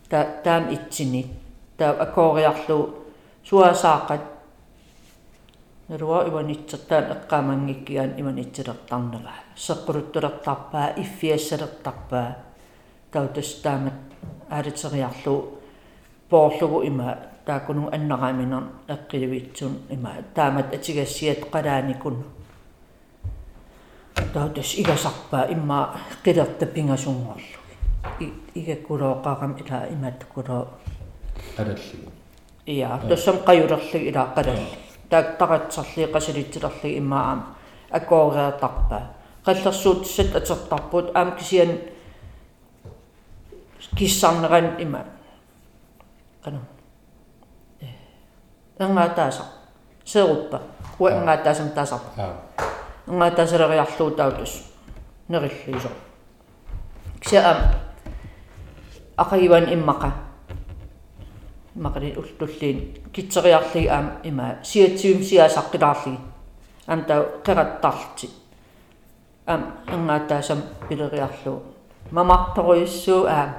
[0.09, 1.25] та таам итсини
[1.77, 2.89] та аккоориарлу
[3.43, 4.21] суасаақат
[5.91, 9.33] нэрва иванитсертаан эққаамангиккиан иванитсилертарнера
[9.65, 12.27] сеққулуттулертарпаа иффиассалертарпаа
[13.11, 13.99] таутас таамат
[14.49, 15.59] аалитериарлу
[16.29, 17.17] поорлугу има.
[17.45, 20.11] Таакунун аннарааминер эққиливитсун има.
[20.35, 22.23] Таамат атигассиат қалааникун
[24.33, 27.41] таутас игасарпаа имма қилерта пингасунгорлу
[28.55, 30.67] игаккулооқарам ила имааттукулоо
[31.57, 32.07] алалли
[32.65, 37.55] иа тассам қаюлерлиг ила қалалли таактаратсарли қасилитсилерли иммаам
[37.91, 39.01] аккоориартарпаа
[39.45, 41.77] қаллерсуутсат атертарпут аам кисиан
[43.97, 45.03] киссарнеран има
[46.43, 46.59] кана
[47.81, 47.87] э
[48.79, 49.43] ангаатааса
[50.05, 50.61] серуппа
[50.99, 52.35] уа ангаатаасам таасарпа аа
[53.07, 54.63] ангаатаасалериарлуу таутус
[55.27, 55.89] нериллиисо
[57.19, 57.57] ксаам
[59.17, 60.30] ақиуан иммақа
[61.75, 66.19] мақали уллуллиин китсериарлиги аам има сиатсиум сиасаққилаарлиги
[66.87, 68.29] аам таа қераттарти
[69.45, 71.61] аам ангаатаасам пилериарлу
[72.11, 73.53] мамарторуйуссуу аам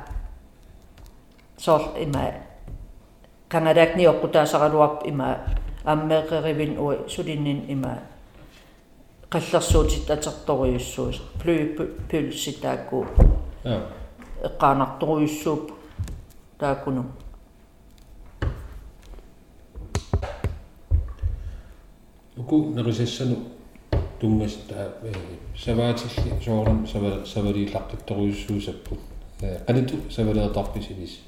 [1.57, 2.33] соор има
[3.49, 5.37] канадакни оққутаасаралуарп има
[5.85, 7.99] аммеэқеривин уи сулиннин има
[9.31, 11.77] қаллерсуутит атерторуйуссуус плүй
[12.11, 13.07] пүлситаакку
[13.65, 13.81] ja
[14.43, 15.73] эққаанарторуйуссууп
[22.37, 23.37] таакуну uku nerissassanu
[24.19, 24.75] tummas ta
[25.55, 28.97] savaatилли soorun sava savaliillaqqittoruissuusappu
[29.67, 31.21] qanitu savaleertarpisinis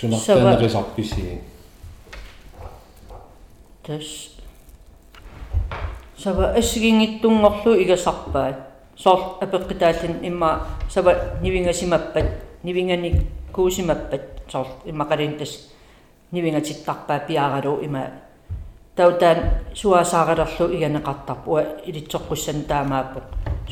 [0.00, 1.40] sunartaanerisarpisiin
[3.82, 4.30] тас
[6.16, 8.56] сава ассигингиттунгорлу игасарпаат
[8.96, 12.26] соор апеққитааллин имма сава нивингасимаппат
[12.64, 14.22] нивингани куусимаппат.
[14.48, 15.68] Соор иммақалин тас
[16.32, 18.06] нивингатиттарпаа пиаралу има
[18.98, 19.38] таутаан
[19.74, 23.20] суасаагалерлу иганеқартарп уа илитсоққуссан таамааппо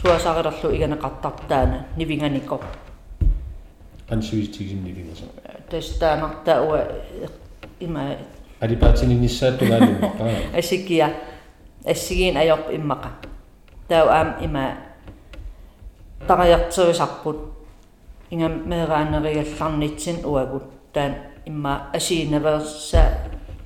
[0.00, 2.60] суасаагалерлу иганеқартарп таана нивинганико
[4.08, 5.24] qansuitигимнивингаса
[5.70, 6.80] тас таанарта уа
[7.80, 8.02] има
[8.60, 10.12] алипаатининissaattugaalumma
[10.60, 11.08] асикия
[11.84, 13.10] ассигиин аёрп иммаqa
[13.88, 14.64] тау аам има
[16.26, 17.38] тариартерисарпут
[18.30, 20.64] ингам меераанеригалларнитсин уагут.
[20.92, 23.02] Таан имма асииневерса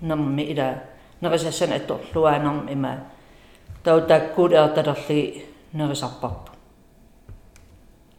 [0.01, 0.83] нерми ила
[1.22, 2.98] нерисассан атторлуаанерм има
[3.84, 6.52] тау таккуут эерталерли нерисарпарпу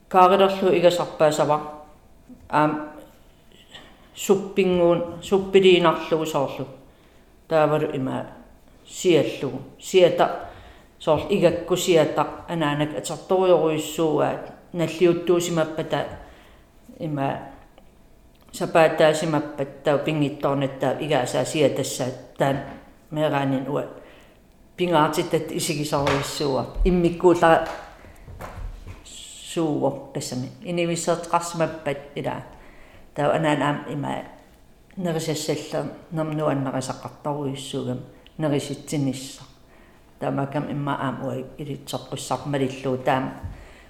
[0.08, 1.60] каарилерлу игасарпаасава
[2.48, 2.90] аам
[4.14, 6.66] суппингуун суппилиинарлугу соорлу
[7.48, 8.26] таавалу има
[8.86, 10.48] сиаллугу сиата
[10.98, 16.06] соорл игакку сиата анаанак атерториоруйуссууаат наллиуттуусимаппата
[17.00, 17.38] има
[18.52, 22.56] сапаатаасимаппат тау пингитторнаттаа игаасаа сиатассаат таан
[23.11, 23.85] мераанин уа
[24.77, 27.67] пингаартиттат исигисаруйуссууа иммиккуулара
[29.05, 32.43] сууво тассами инивиссертеқарсимаппат ила
[33.15, 34.23] тау анаан аам има
[34.97, 37.99] нерисассалла нернуаннерисаққартаруйуссуугам
[38.37, 39.43] нериситсинисса
[40.19, 43.33] таамакам имма аам уа илитсоққуссармалиллуу таам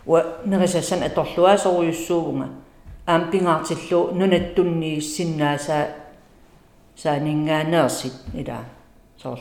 [0.05, 2.49] уа нерисассан аторлуаасоруйуссуувнга
[3.05, 5.87] аам пингаартиллу нунаттуннииссиннааса
[6.95, 8.59] саанингааneersit ила
[9.20, 9.40] соор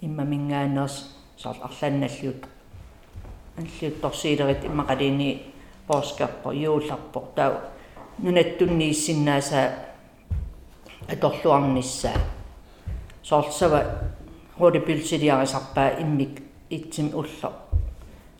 [0.00, 2.46] имма мингааneers соор арлаанналлиут
[3.58, 5.42] аллиутторсиилерит иммақалини
[5.86, 7.54] поскарпо юулларпо тау
[8.18, 9.74] нунаттуннииссиннааса
[11.08, 12.14] аторлуарниссаа
[13.22, 13.84] соорсава
[14.58, 17.52] рудипилсилиарисарпаа иммик итсим улло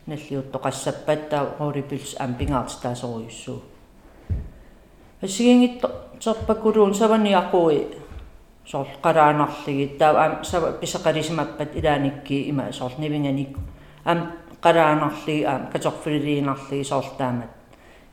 [0.07, 3.63] наллиуттоқассаппаттаа рудипилс аам пингаарти таасоруйуссуу
[5.21, 7.87] ассигингитто терпаккулуун саваниақуи
[8.66, 13.58] соор қалаанарлиги таа аам сава писақалисимаппат илааникки има соор нивинганик
[14.06, 17.50] аам қалаанарлиги аам каторфилиинарлиги соор таамат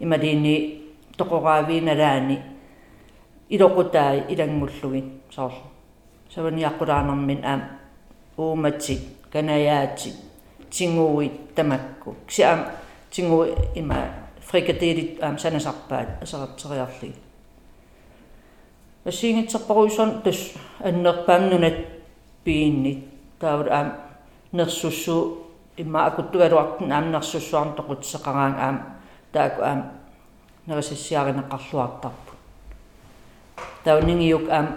[0.01, 0.83] ималиини
[1.19, 2.39] тоқораавииналаани
[3.49, 5.53] илоқутаа илангуллуги соор
[6.35, 7.63] саваниаққулаанермин аам
[8.37, 9.01] ууматсик
[9.33, 10.15] канаяатсик
[10.71, 12.61] тингууит тамакку ксиам
[13.11, 13.97] тингуу има
[14.41, 15.39] фрикаделит аам
[19.02, 21.76] санасарпаат асератсериарлиги асиингитсарпаруйсон тас аннерпаангнунат
[22.44, 23.04] пиинни
[23.40, 23.94] таавал аам
[24.52, 25.38] нерсуссуу
[25.78, 28.82] имма акуттугалуартин аам нерсуссуарнтоқутсеқараан аам
[29.32, 29.92] тааку аам
[30.68, 32.32] нерисассиаринеқарлуартарпу
[33.84, 34.68] таунингиук аам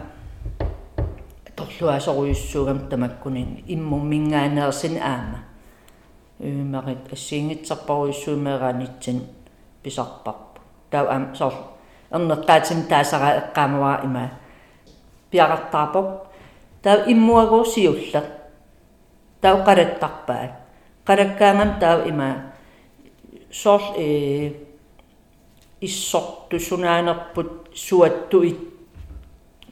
[1.56, 5.38] торлуасоруйуссуугам тамаккунин иммуммингаанеерсин аама
[6.38, 9.26] юмарит ассиингитсарпаруйуссуумеераанитсин
[12.11, 14.31] писарпарпу тау аам соор ернеққаатим таасара эққаамава има
[15.31, 16.27] пиарартарпоп
[16.83, 18.23] тау иммуагуусиулла
[19.41, 20.51] тау қалаттарпаат
[21.05, 22.53] қалаккаангам тау има
[23.51, 24.53] соор э
[25.81, 28.59] иссорту сунаанерпут суаттуит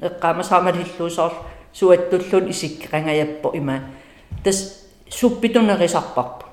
[0.02, 1.34] эққаамасаамалиллуу соор
[1.72, 3.80] суаттуллун исиккеқангаяппо има
[4.44, 6.46] тас суппитунерисарпарпу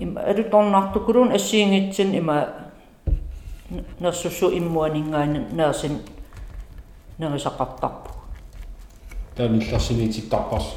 [0.00, 2.34] Ima eritornartukulun assiingitsin ima
[4.00, 6.04] nassussu immuaningainen naasin
[7.18, 8.10] nerisaqartarpu.
[9.34, 10.76] Taanillarsinitsiktarpas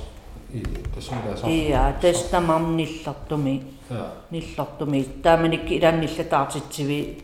[1.47, 3.73] Ia, tästä mä oon nillartumi.
[4.31, 5.09] Nillartumi.
[5.21, 7.17] Tämmöinenkin idän nillartartsitsivi.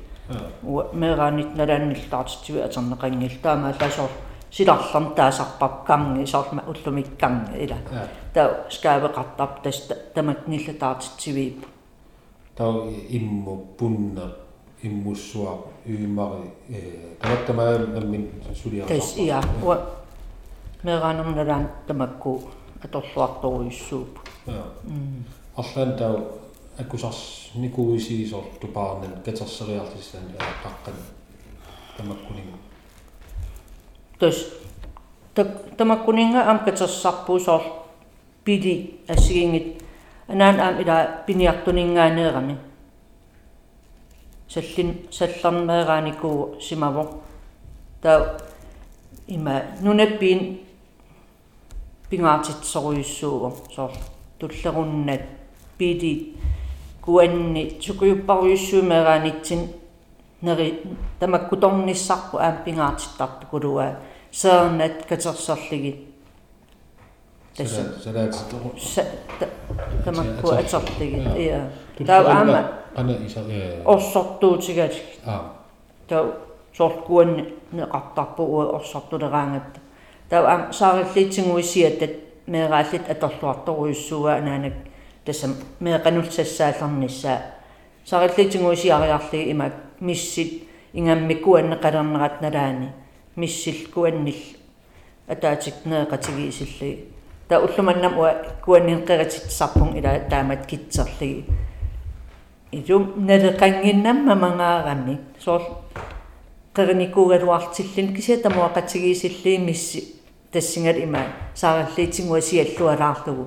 [0.93, 2.97] Meillä on nyt näiden nillartartsitsivi, että on
[3.41, 4.01] tämä Mä tässä
[5.15, 7.77] таасарпап канги сорма уллумик канги ила
[8.33, 11.65] таа скаавеқартап тас тамак ниллатаартитсивиип
[12.55, 14.35] таа имму пунна
[14.83, 18.29] иммуссуа юимари э таваттамаа наммин
[18.61, 19.77] сулиарсарпа тас иа уа
[20.83, 22.41] меранерналаан тамакку
[22.83, 24.19] аторлуарторуйуссууп
[25.55, 26.21] арлаан таа
[26.77, 30.23] аккусарс никуисигисор тупаарнан катерсериартиссан
[30.63, 30.97] қаққан
[31.97, 32.72] тамаккунин
[34.23, 34.37] тос
[35.77, 37.63] тамаккунинга ам катерсарпуусоор
[38.45, 39.83] пили ассигингит.
[40.27, 42.57] Анаан аам ила пиниартунингаанеерами
[44.47, 47.21] саллин салларнеерааникуу симаво
[48.01, 48.37] таа
[49.27, 50.59] има нунаппиин
[52.09, 53.91] пингаатитсоруйуссууго соор
[54.39, 55.21] туллеруннат
[55.77, 56.37] пили
[57.01, 59.67] куанни сукуйуппаруйуссуумеераанитсин
[60.41, 60.81] нери
[61.19, 63.47] тамаккуторниссарпу аам пингаатиттарту
[64.33, 65.95] кулуа саернат катерсерлигит
[67.55, 68.35] тасса салаат
[70.05, 71.69] тамакку атерлигит иа
[72.05, 74.93] таа аама ана иса э орсортуутигат
[75.25, 75.53] аа
[76.07, 76.25] таа
[76.77, 79.79] соркуанни неқартарпу уа орсортулераангатта
[80.29, 82.11] таа аам саариллиитсингуисиатат
[82.47, 84.73] меерааллит аторлуарторуйуссуа анаанак
[85.25, 87.41] тасам меэқанулсассааллернissaа
[88.05, 89.73] саариллиитсингуисиариарлиги имак.
[89.99, 92.89] Миссит ингаммиккуаннеқалернерат налаани
[93.35, 94.35] миссил куаннил
[95.27, 97.05] атаатик неэқатигиисиллиги
[97.47, 101.45] та уллуманнам уа куаннинқератитсарпун ила таамат китсерлиги
[102.71, 105.61] идум налеқангиннамма мангаарами соор
[106.75, 109.99] qernikkuugaluartillin kisiatamuaqatigisiillii missi
[110.51, 111.21] tassingal ima
[111.53, 113.45] saaralliitsinguа сиаллуалаарлугу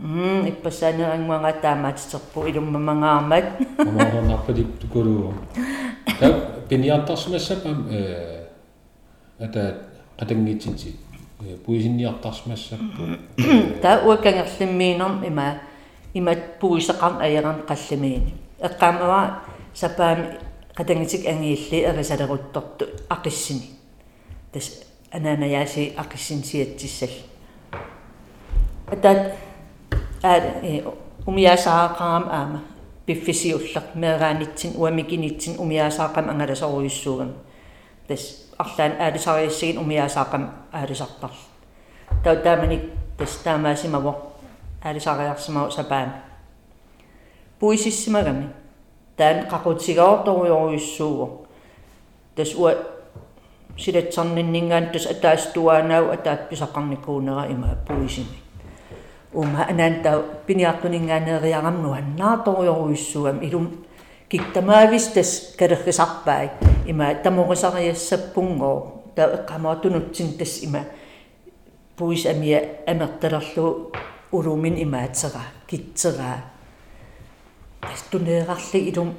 [0.00, 3.46] м иппасааnerangmanga таамаатитерпу илуммамангаармат
[3.78, 5.34] амаарнарпалик тукулуу
[6.20, 6.26] та
[6.68, 8.37] пиниартарсмассапам э
[9.40, 9.74] ата
[10.18, 10.96] qatangitsit
[11.64, 13.02] puisinniartarsmassappu
[13.82, 15.54] та уаккангерлиммиинерм има.
[16.14, 20.38] Имат пуисеқарн аяран қаллимиини эққаамава сапаами
[20.74, 23.70] qatangitик ангиилли эрисалерутторту ақиссини
[24.52, 27.12] тас ананаяаси ақиссинсиатсиссал
[28.90, 29.36] атат
[30.22, 30.82] аа э
[31.26, 32.62] умиасаақарам аама.
[33.06, 37.34] Пиффисиуллер мераанитсин уамикинитсин умиасаақам ангаласоруйуссуугам
[38.08, 41.30] тас арлаан аалисариассигин умиасаақам аалисартар
[42.24, 42.82] тау тааманик
[43.16, 44.16] тас таамаасимаво
[44.82, 46.12] аалисариарсимау сапаами
[47.60, 48.48] пуисиссимагами
[49.16, 51.46] таан qaqutigaortoruyoruissuugu
[52.36, 52.74] tas ua
[53.76, 58.38] силатсарниннингаан тас атаастуаанау атаапписақарникуунера има пуисими
[59.32, 63.84] ума анан таа пиниартунингаанериарамну аннааторуйоруиссуам илум
[64.28, 66.50] киктамаавис тас калеррисарпаи
[66.86, 70.84] има таморисариассаппунгоо таа эққамаатунутсин тас има
[71.96, 73.92] пуис амия амерталерлу
[74.32, 76.44] улумин имаатсера китсераа
[78.10, 79.14] тунеерарли илум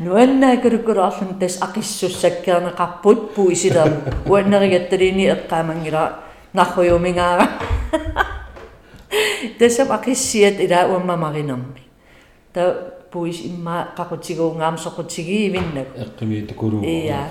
[0.00, 3.88] нуаннаа курукураарлун тас ақиссуссаккернеқарпут пуисилер
[4.26, 6.20] уаннеригатталини эққаамангила
[6.52, 7.48] нархуйумингаара
[9.58, 11.82] тасам ақиссиат ила уаммамаринерми
[12.52, 17.30] та пуис имма қақутигуунгаам соқутигиивиннак эққими тукулуу ия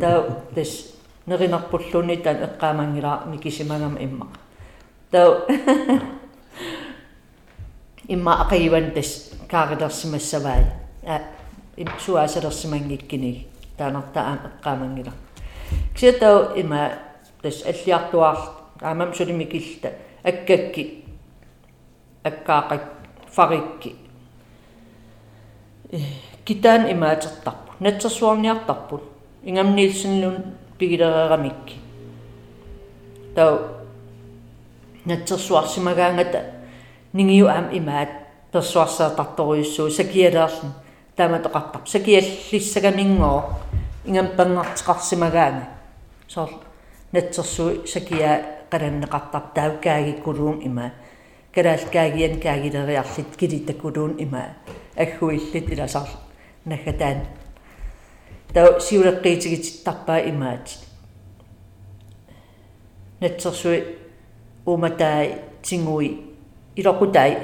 [0.00, 0.94] та тас
[1.26, 4.26] неринерпуллуни таан эққаамангила микисимагам имма
[5.10, 5.46] та
[8.08, 10.64] имма ақиван тас каарилерсимассаваи
[11.06, 11.20] а
[11.98, 15.12] суасалерсимангиккини таанартаа эққаамангила
[15.94, 16.90] ксиатау има
[17.42, 18.38] тас аллиартуаар
[18.80, 19.92] аамам сулимикилта
[20.24, 21.04] аккакки
[22.24, 22.82] аккаақак
[23.30, 23.96] фарикки
[26.44, 29.02] китаан имаатертарпу натсерсуарниартарпут
[29.42, 30.36] ингамниилсинлун
[30.78, 31.76] пигилерерамикки
[33.34, 33.58] тау
[35.04, 36.44] натсерсуарсимагаангата
[37.12, 38.08] нингиу аам имаат
[38.52, 40.72] персуарсаатарторуйуссуу сакиалаарлун
[41.16, 43.44] тааматоқартар сакиаллиссагамингоо
[44.06, 45.68] ингам пангартеқарсимагаана
[46.28, 46.50] соор
[47.12, 48.40] натсерсуи сакиа
[48.70, 50.62] қаланнеқартар таукаагиккулуун
[51.57, 54.43] има калаалкаагиан каагилериарлит килитаккулуун има
[54.95, 56.09] аггуиллит иласаар
[56.65, 57.25] наггатаан
[58.53, 60.77] тау сиулеққиитигититтарпаа имаат
[63.19, 63.83] натсерсуи
[64.65, 66.21] уматай тингуи
[66.75, 67.37] илоқутай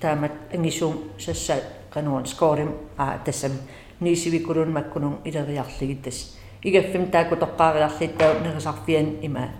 [0.00, 3.52] таамат ангисуум сассаат кануан скорим а тассам
[4.00, 9.50] нисивикулун маккунун илериарлигит тас игаффим таакку тоққаариарлит таа нерисарфиан има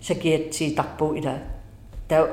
[0.00, 1.38] сакиатси тарпу ила
[2.13, 2.29] таа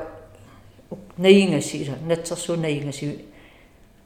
[1.17, 3.25] наингаси ила натсерсуу наингаси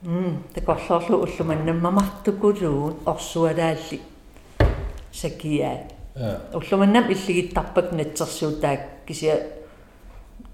[0.04, 4.02] м такорлоорлу уллуманнаммамартукулуун орсуалаалли.
[5.12, 5.72] Сакиа
[6.16, 9.40] ja уллуманнам иллигиттарпак натсерсуутаак кися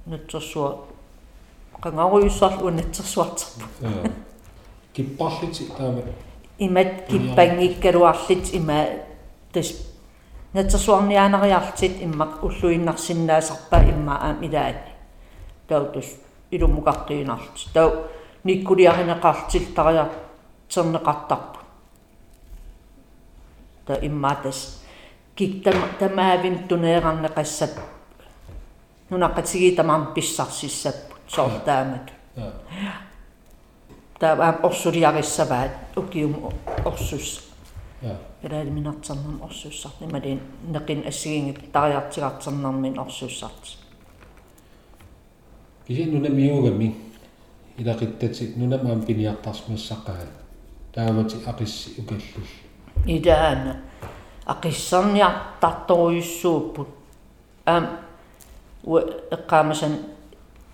[0.06, 0.92] натсерсуа
[1.82, 4.10] qangaruissuarlu unatsersuarterpu ja
[4.94, 6.02] kipparliti taama
[6.60, 8.86] имат киппангиккалуарлит има
[9.54, 9.74] тас
[10.54, 14.91] натсерсуарниаанериарлит иммак уллуиннарсинаасарпа имма аам илаани
[15.71, 16.07] таутус
[16.51, 18.07] илумукартиинарлит тау
[18.45, 20.11] никкулиаринеқартил тариа
[20.69, 21.59] тернеқартарпу
[23.87, 24.83] та иммаатас
[25.35, 27.71] киктам тамаавин тунеераннеқассап
[29.11, 32.53] нунаққатиги тамаам писсарсиссаппут соортаамат ja
[34.19, 36.53] таам орсулиариссаваат укиум
[36.85, 37.43] орсус
[38.03, 43.79] ja илаалиминартарнам орсуссарт ималин неқин ассигингит тариартигартарнармин орсуссарт
[45.92, 46.96] kisi nuna miugami
[47.78, 50.24] ilaqittati nunamaam piniartarsmuussaqaa
[50.96, 52.48] taamati aqissi ukallul
[53.16, 53.74] идаана
[54.54, 56.90] ақиссарниартарторуйуссууппут
[57.66, 57.86] аам
[58.88, 59.02] уа
[59.36, 59.94] эққаамасан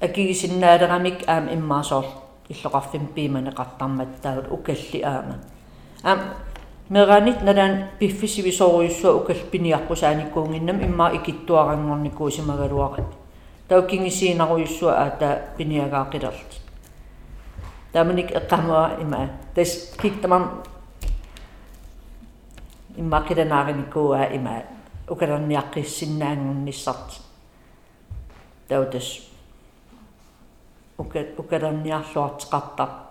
[0.06, 2.06] акигисиннаалерамик аам иммаасоор
[2.54, 5.36] иллоқарфим пииманеқартарматтаагут укалли аама.
[6.04, 6.20] Аам
[6.90, 13.27] меранит налаан пиффисивисоруйуссуа укалпиниарпусааниккуунгиннам иммаа икиттуарангорникуу симагалуарат
[13.68, 16.62] таукингисиинаруйуссуа аата пиниагаақилерт
[17.92, 20.64] таманик эққамуа има тас киктамам
[22.98, 24.64] иммақиланаариникууа има
[25.08, 27.22] укалерниаққиссиннаангунниссарт
[28.68, 29.20] таутас
[30.98, 33.08] ука укалерниарлуартеқартарп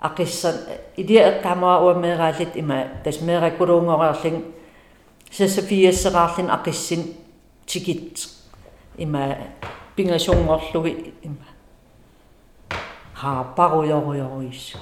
[0.00, 0.54] ақиссан
[0.96, 4.44] идиа эққамуа уамеераалит има тас мееракулуунгориарлин
[5.30, 7.16] сасафиассераарлин ақиссин
[7.66, 8.39] тикит
[8.98, 9.36] има
[9.96, 11.48] пингасунгорлуги има
[13.14, 14.76] ха паруйоруйоруис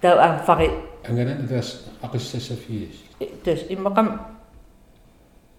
[0.00, 0.70] таа анфари
[1.08, 2.96] angana taas aqissasafiis
[3.44, 4.08] тас иммақам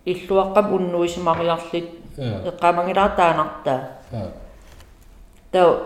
[0.05, 3.79] иллуаққам уннуисимариарлит ja эққамангилаатаанартаа
[4.11, 4.23] ja
[5.51, 5.79] таа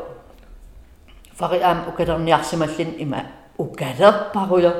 [1.33, 3.21] фари аам укалерниарсималлин има
[3.57, 4.71] укалерпаруйо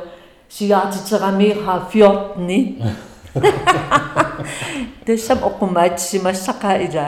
[0.49, 3.14] сиаатитерамир ха 14
[5.05, 7.07] тэсам оқумаатсимассақаа ила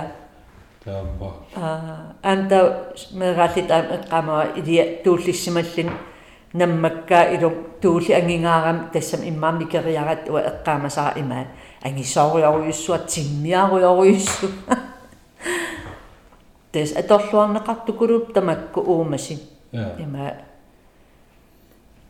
[0.84, 5.89] taamma аа анта мераллит аам эққамаа илия тууллиссималлин
[6.53, 7.51] наммаккаа илу
[7.82, 11.47] туули ангингаарам тассам иммаами кериарат уа эққаамасаа имаа.
[11.84, 14.47] Ангисоориоруйуссуа тиммиаруйоруйуссу
[16.71, 19.39] тэс аторлуарнеқартукулуп тамакку уумаси.
[19.71, 20.34] Ja има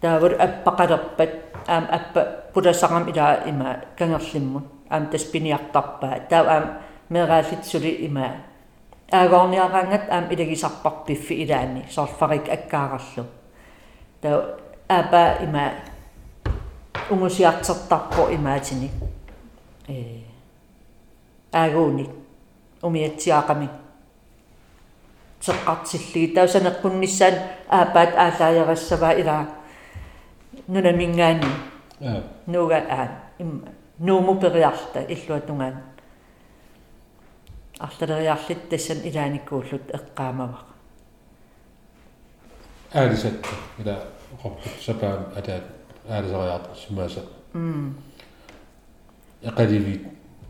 [0.07, 1.31] таавар аппақалерпат
[1.67, 2.21] аам аппа
[2.53, 6.65] пуласарам ила има кангерлиммут аам тас пиниартарпаа таа аам
[7.09, 8.27] мераалитсули има
[9.11, 13.25] аагорниарангат аам илагисарпарпиффи илаани сорфарик аккаараллу
[14.21, 14.55] таа
[14.87, 15.63] апа има
[17.09, 18.89] унгусиартертарпо имаатини
[19.89, 20.23] э
[21.51, 22.09] аагууник
[22.81, 23.67] умиатсиаақами
[25.41, 27.35] теққартиллиги таусанеққунниссаан
[27.69, 29.56] аапаат аалааярассаваа илаа
[30.67, 31.47] нунамингаани
[31.99, 32.23] ja.
[32.47, 33.07] Нуга аа
[33.39, 33.65] им
[33.99, 35.81] нууму периарта иллуатунгаан
[37.79, 40.59] арлалериарлит тассан илааниккууллут эққаамава
[42.93, 43.49] äälisattu
[43.79, 43.95] ila
[44.41, 45.63] qorput sapaam ataat
[46.09, 47.21] aalisariartarsimaasa
[47.53, 47.95] м
[49.43, 50.03] eqalivit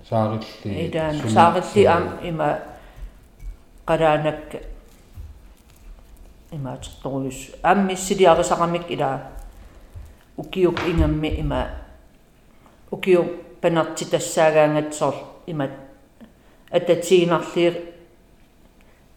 [0.10, 2.50] saarilli идаан саарилли аам има
[3.88, 4.60] қалаанакка
[6.52, 9.37] имаатертторуйус ааммиссилиарисарамик илаа
[10.38, 11.68] укиук ингамми има
[12.92, 13.28] укиук
[13.62, 15.16] панарти тассаагаангатсоор
[15.48, 15.72] имат
[16.72, 17.74] ататсигинарлиер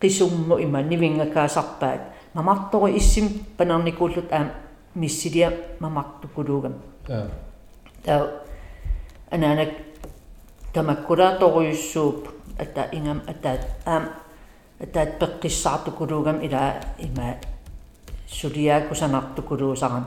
[0.01, 2.01] qisummu ima nivingakaasarpaat
[2.35, 4.51] mamartoru issim panarnikullut aam
[4.95, 6.75] missilia mamartukuluugam
[7.09, 7.27] ja
[8.05, 8.27] таа
[9.31, 9.73] ананак
[10.73, 14.05] тамаккулааторуйуссууп ата ингам атаат аам
[14.83, 17.35] атаат пеққиссаартукулуугам ила има
[18.27, 20.05] сулиаакусанартукулуусарам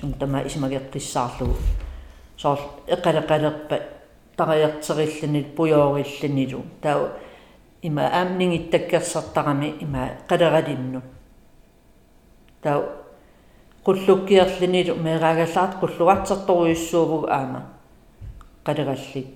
[0.00, 1.56] сум тама исмагеққиссаарлугу
[2.36, 3.82] соор эққалеқалерпа
[4.36, 7.12] тариартерилланит пуйоорилланилу таа
[7.82, 11.02] има аамнингиттаккерсартарами има қалералинну
[12.62, 12.82] таа
[13.84, 17.62] qullukkierlinit meeraaгаllaart qulluartertoruissuuvugu aama
[18.64, 19.28] qalераллит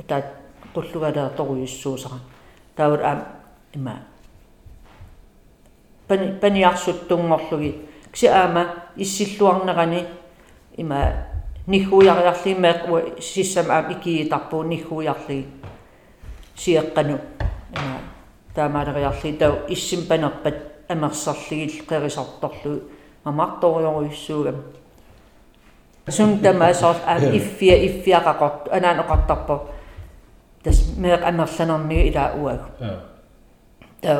[0.00, 0.26] атаат
[0.74, 2.18] qullugalерторуйуссуусара
[2.76, 3.24] таавал аам
[3.74, 3.94] има
[6.08, 7.85] пани паниарсуттунгорлуги
[8.16, 8.64] кси аама
[8.96, 10.06] иссиллуарнерани
[10.80, 11.00] има
[11.68, 12.80] нихуяриарлимеэк
[13.20, 15.46] сиссам аам икиитарпуу нихуярлиги
[16.56, 17.18] сиэккану
[17.76, 18.00] има
[18.54, 20.08] таамаалериарли тау иссим
[26.08, 29.66] sun tama soort am iffia iffiaqaqort anaan oqartarpo
[30.62, 32.94] tas meeq amerlanermigu ila uag Ja.
[34.00, 34.12] ta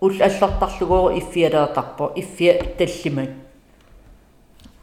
[0.00, 3.41] ul аллартарлугоо иффиалеэртарпо иффия таллиман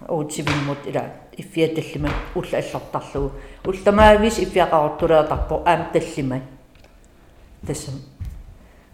[0.07, 1.03] уутсивиммут ила
[1.37, 3.31] иффия таллиман ул аллартарлугу
[3.65, 6.41] ултамаавис иффиақарортулеэртарпо аам таллиман
[7.65, 7.95] тассам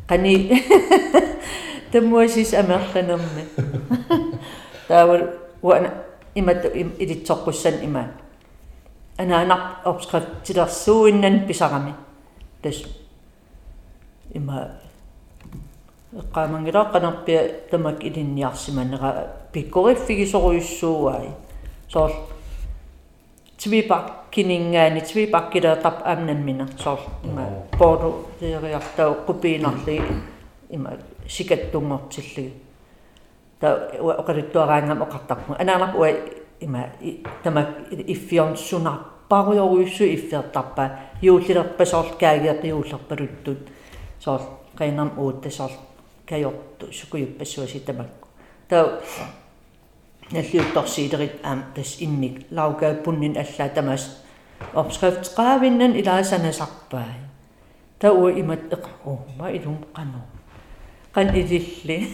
[0.07, 0.61] qani
[1.91, 3.45] таммуасис амерланерми
[4.87, 5.29] таавал
[5.61, 5.91] уана
[6.35, 8.11] имат илитсоққуссан има
[9.17, 11.93] анаанар обскриптилерсууиннан писарами
[12.61, 12.83] тас
[14.33, 14.71] има
[16.13, 21.28] эққаамангила канарпиа тамак илинниарсиманера пиккориффигисоруйуссууаи
[21.88, 22.10] соор
[23.58, 27.46] твипак кинингаани твипаккилеэқап аамнаммина соор има
[27.78, 30.02] боору теериартау қупиинарли
[30.70, 30.90] има
[31.28, 32.52] сикаттунгортиллиги
[33.60, 36.10] та оқалиттуараангам оқартарпу анаанап уа
[36.60, 36.86] има
[37.42, 40.90] тамак иффион сунар париоруйссу иффиертарпа
[41.22, 43.58] юуллерпасоор каагиақиууллерпалуттут
[44.20, 44.40] соор
[44.78, 45.70] qeinam uutte sor
[46.26, 48.28] kajortu sukujuppassуаси тамакку
[48.68, 49.00] таа
[50.31, 54.25] наллиутторсиилерит аам тас инник лаугааппуннин аллаа тамаас
[54.73, 57.13] opskriftsqaavinnan ilaasанасарпаа
[57.99, 60.21] таа уа имат эққу ма илум қану
[61.13, 62.09] қан илилли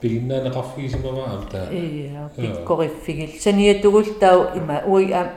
[0.00, 5.28] пигиннаанеқарфигисимава амта ия пиккориффигил саниатугул таа има уи аам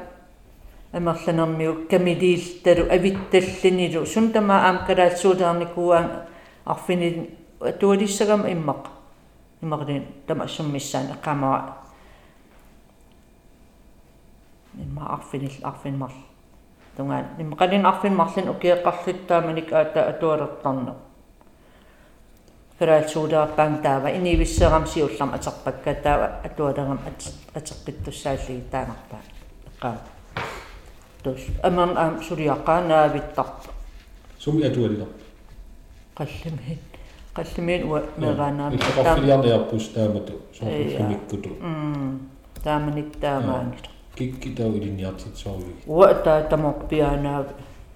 [0.92, 6.08] амерланермиу камилииллталу авитталлинилу сунтама аам калаатсуулерникуаан
[6.66, 7.30] арфини
[7.80, 8.99] туалиссагам иммақ
[9.62, 11.80] 今まででもしょみしゃんかま
[14.96, 16.12] ما عارفين إيش عارفين مر
[16.98, 20.94] تمام لما قاعدين عارفين مرسين أوكي قصيت تامنك اتا اتور الطن
[22.80, 27.00] فرال سودا بان تابا اني بس غمسي وسام اتقبك كتا اتور غم
[27.56, 29.20] اتقبت تسالي تانقتا
[29.82, 29.98] قام
[31.26, 33.54] دوس أمان أم سوريا قانا بالطب
[34.40, 35.12] سمي اتوري طب
[36.16, 36.89] قسمهن
[38.18, 41.50] мераанаами иккақарфилиарниарпус таамату сумиккуту
[42.64, 47.48] тааманик таамаангит кикки тау илинниартитсоруги уа таа таморпианаа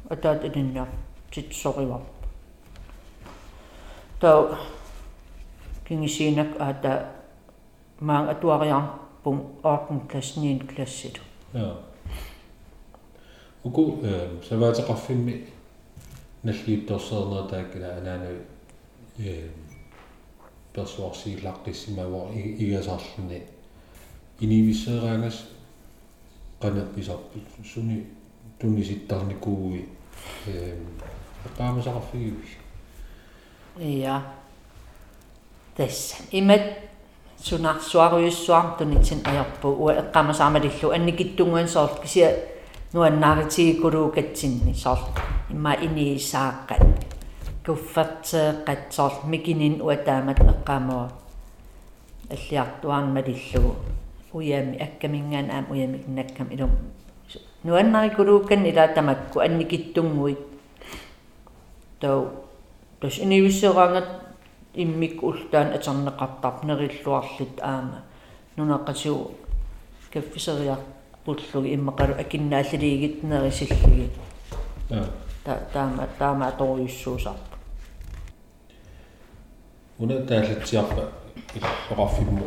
[0.10, 0.88] атаат илинниар
[1.32, 2.02] титсоривар
[4.20, 4.58] таа
[5.88, 7.08] кингисинак аата
[8.00, 11.20] маан атуариарпун 8 класс 9 классит
[11.54, 11.76] ja
[13.64, 15.46] уку э саваатеқарфимми
[16.44, 18.53] наллиутторсернера тааккала анаана э
[20.74, 23.44] персуарсииллаққиссимавоо игасаарлни
[24.42, 25.38] инивиссераангас
[26.62, 28.08] qanappisarpu suni
[28.60, 29.90] tunnisittarnikuugi
[30.48, 30.78] э
[31.58, 32.58] qaamisaqarfigivi
[33.80, 34.22] ja
[35.76, 36.62] tässä imet
[37.38, 42.30] sunarsuariussuar tunitsin ajarpu ua eqqamasaamалиллу анникиттунгуан соорт кisia
[42.94, 45.20] нуаннааритигикулуукатсинни соорт
[45.52, 47.13] имма иниисааққат
[47.66, 51.12] куффертеэққат соорт микинин уатаамат эққамоо
[52.30, 53.76] аллиартуармалиллугу
[54.34, 56.72] уями аккамингаан аам уями наккам илум.
[57.64, 60.40] Нуаннарикулууккан илаатамакку анникиттунгуит
[62.00, 62.30] тау
[63.00, 64.10] тас инивиссераангат
[64.74, 68.04] иммик ултаан атернеқартар нериллуарлит аама.
[68.58, 69.32] Нунаққасуу
[70.12, 72.14] каффисериартуллуги иммақалу
[75.44, 77.58] tämä, tämä toissuus appa.
[80.00, 81.02] Una tählitsiappa
[81.98, 82.44] raffimu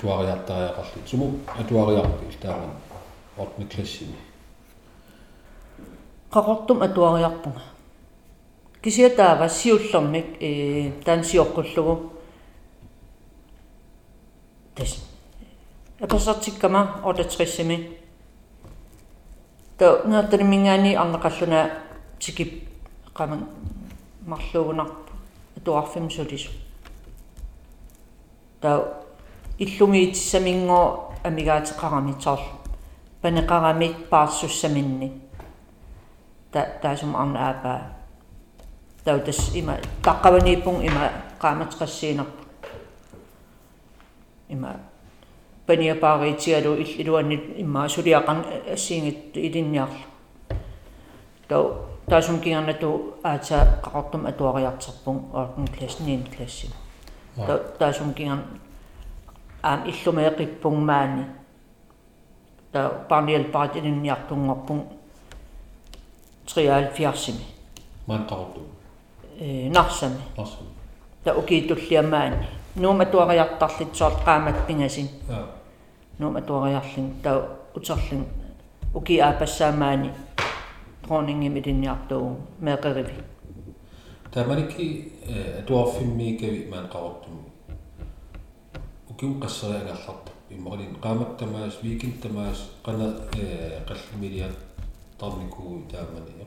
[0.00, 1.08] tuariattaa ja kallit.
[1.08, 1.30] Sumu
[1.68, 2.72] tuariappi täällä on
[3.38, 4.18] otmi klessini.
[6.30, 7.60] Kakottum tuariappunga.
[8.82, 10.38] Kysyä täällä siullomnik
[11.04, 12.22] tämän sijokkuluvu.
[14.74, 15.00] Tässä.
[16.00, 17.98] Epäsatsikkama otetrissimi.
[19.78, 21.68] Tuo, näyttäni niin annakasuna
[22.20, 22.68] тикип
[23.14, 23.48] qamang
[24.26, 25.12] марлуугунарпу
[25.56, 26.50] атуарфим сулису
[28.60, 28.84] та
[29.58, 32.40] иллумиитиссамингоо амигаатеқарами тоор
[33.22, 35.12] панеқарамик паарсуссаминни
[36.52, 37.80] та таасум арна аапаа
[39.04, 41.10] таутас има таққаванииппун има
[41.40, 42.40] qaamateqassiinarpu
[44.48, 44.76] има
[45.66, 49.94] паниапаариитиалу илуаннит имма сулиақан ассиингит илинниарлу
[51.48, 56.71] тау таасум кигарнату аата қақортум атуариартерпун 8 класс 9 классим
[57.35, 58.39] тау таасум кигар
[59.61, 61.25] аам иллумеэқиппунгмаани
[62.71, 64.83] тау парниалпаат илинниартунгорпун
[66.45, 67.43] 73-сими
[68.07, 68.61] маантаруту
[69.39, 70.63] э нарсами арсу
[71.23, 73.05] та укиитуллиамаани нуума
[81.10, 83.14] groningen med din jagdo med revi.
[84.34, 85.04] Der man ikke
[85.68, 87.26] du har film mig i man qort.
[89.08, 92.30] Og kun qasra ila hat i Malin qamat tamas weekend Det
[92.84, 93.12] qana
[93.88, 94.46] qallmiliya
[95.18, 96.46] tarniku taamani.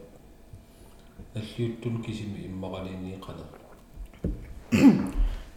[1.36, 3.44] Alliuttun kisimi immagalini qana.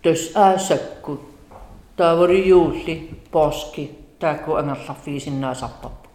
[0.02, 1.18] Tus aasakku
[1.96, 6.05] taavori juulli poski taaku angallarfiisinnaasarpap.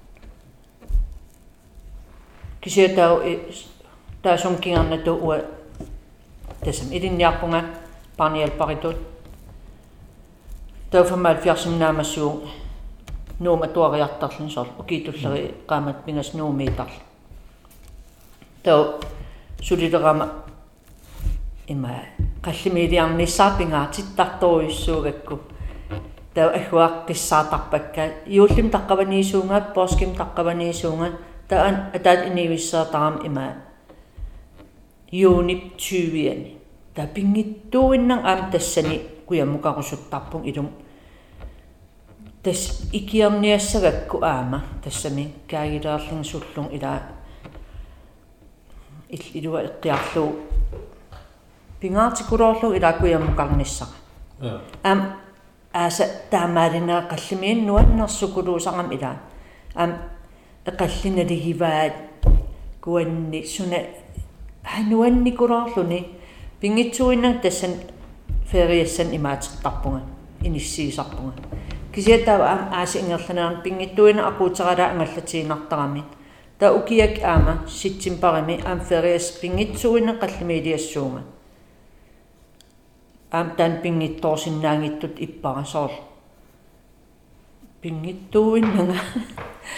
[2.62, 3.22] Кисиатау
[4.22, 5.42] таасум кингарнату уа
[6.64, 7.66] тасам илинниарпунга
[8.18, 8.96] парниалпаритут
[10.92, 12.42] тауфамаал фиарсимнаамассуу
[13.40, 16.92] нуума туариартарлун сор укиитуллери qaamат пингас нуумиитарл
[18.64, 19.00] тау
[19.62, 20.30] сулилерама
[21.68, 21.90] има
[22.44, 25.40] qallimiliarnissaapingaatittарторуйссуугакку
[26.36, 31.14] тау ахуақ қиссаатарпакка иуллим таққаваниисуунгаат порским таққаваниисуунгаат
[31.52, 33.46] таан атаат инивиссаатарам има
[35.12, 36.56] юнип 20-ани
[36.96, 40.70] та пингиттууиннан аам тассани куяммукарусуттарпун илум
[42.44, 47.02] тас икиарниассагакку аама тассами каагилаарлин суллун илаа
[49.10, 50.36] ил илуа эққиарлуу
[51.82, 53.92] пингаатикулоорлу илаакуяммукарниссара
[54.84, 55.00] ам
[55.74, 59.18] ааса таамаалинаа қаллимиин нуаннерсукулуусарам илаа
[59.76, 60.11] ам
[60.66, 61.94] эқаллиналигиваат
[62.82, 63.80] куанни суна
[64.64, 66.08] хануанникулоорлуни
[66.60, 67.74] пингитсуиннан тассан
[68.46, 70.02] фериассан имаатертарпунга
[70.44, 71.34] иниссиисарпунга
[71.94, 76.06] кисиатаа ам ааси ингерланеран пингиттуина акуутерала ангаллатиинартарамит
[76.60, 81.22] та укиак аама ситсимпарами ам фериас пингитсуина қаллимилиассуунга
[83.32, 85.92] ам тан пингитторсиннаангиттут иппара соор
[87.82, 88.96] пингиттуиннага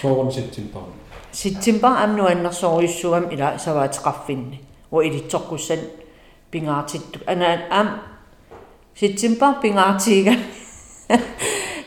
[0.02, 0.84] соорун ситсимпар
[1.32, 4.60] ситсимпар амнуаннерсориуссугам ила саваатеқарфинни
[4.92, 5.80] уа илитсоркуссан
[6.52, 8.02] пингаатитту ана ам
[8.96, 10.36] ситсимпар пингаатиига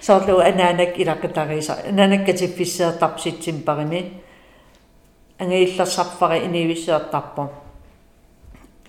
[0.06, 4.00] соорлу анаанак илаққитариса анаанаккатипписсеэртарп ситсимпарими
[5.38, 7.50] ангииллерсарфари инивиссеэртарпо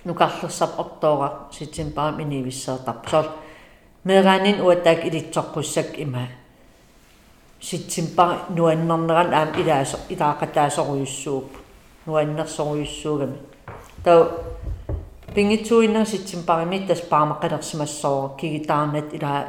[0.05, 3.27] нукарлерсап ортоора ситсимпарам инивиссеэртарп соор
[4.03, 6.27] меранин уатаак илитсоққуссак има
[7.59, 11.45] ситсимпар нуаннернеран аам илаасо илаақатаасоруйуссууп
[12.05, 13.37] нуаннерсоруйуссуугами
[14.03, 14.27] тау
[15.33, 19.45] пингитсуиннер ситсимпарими тас паамаққалерсимассоо кигитаарнат илаа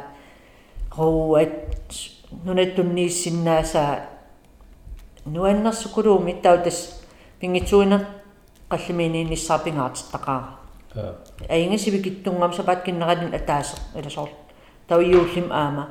[0.97, 1.49] роуат
[2.45, 3.91] нунаттуннииссиннаасаа
[5.25, 7.01] нуаннерсукулууми тау тас
[7.39, 8.05] пингитсуиннер
[8.69, 10.59] qalliminiinnissaapingaatittaqaara
[11.49, 14.29] аингасивикиттунгам сапаат атаасер иласоор
[14.87, 15.89] тау иууллим аама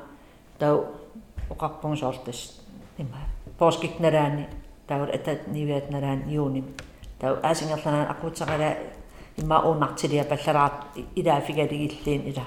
[1.49, 2.61] тау оқарпунгсоортас
[2.99, 3.19] има
[3.59, 4.47] поскикнараани
[4.87, 6.75] тау атат нивиат нарaan юуним.
[7.19, 8.77] Тау аасингерланаа акуутсарала
[9.37, 12.45] имма уунартилиа паллалаат илаафигалигиллиин ила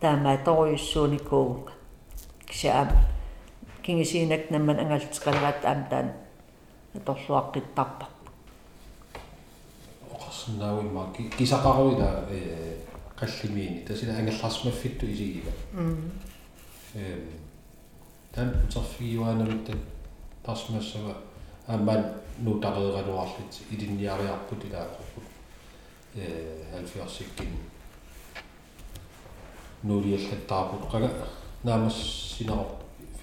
[0.00, 1.72] таамаа торуйуссууникуугук
[2.46, 2.88] кисаам
[3.82, 6.12] кингисиинак намман ангалтеқалаат аам таан.
[6.94, 8.06] Аторлуаққиттарпа
[10.12, 12.76] оқарсиннаауимма кисақаруила э
[13.16, 15.50] қаллимиини тасила ангерларсмаффитту исигива
[16.94, 17.18] э
[18.33, 19.77] тан утерфигиуаанамиттат
[20.43, 21.15] тарсмассава
[21.67, 22.05] аамаан
[22.39, 25.23] нутареералуарлит илинниариарпут илаақорпут
[26.15, 27.47] э алфиарсиккин
[29.83, 31.09] нуулиаллаттаарпут қага
[31.63, 31.95] наамас
[32.37, 32.65] синеро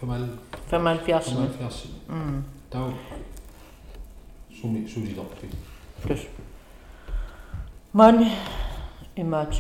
[0.01, 0.28] 5
[0.70, 2.93] 75 75 м тау
[4.61, 5.51] суми сулилорпит
[6.03, 6.20] плюс
[7.93, 8.30] man
[9.16, 9.55] имаат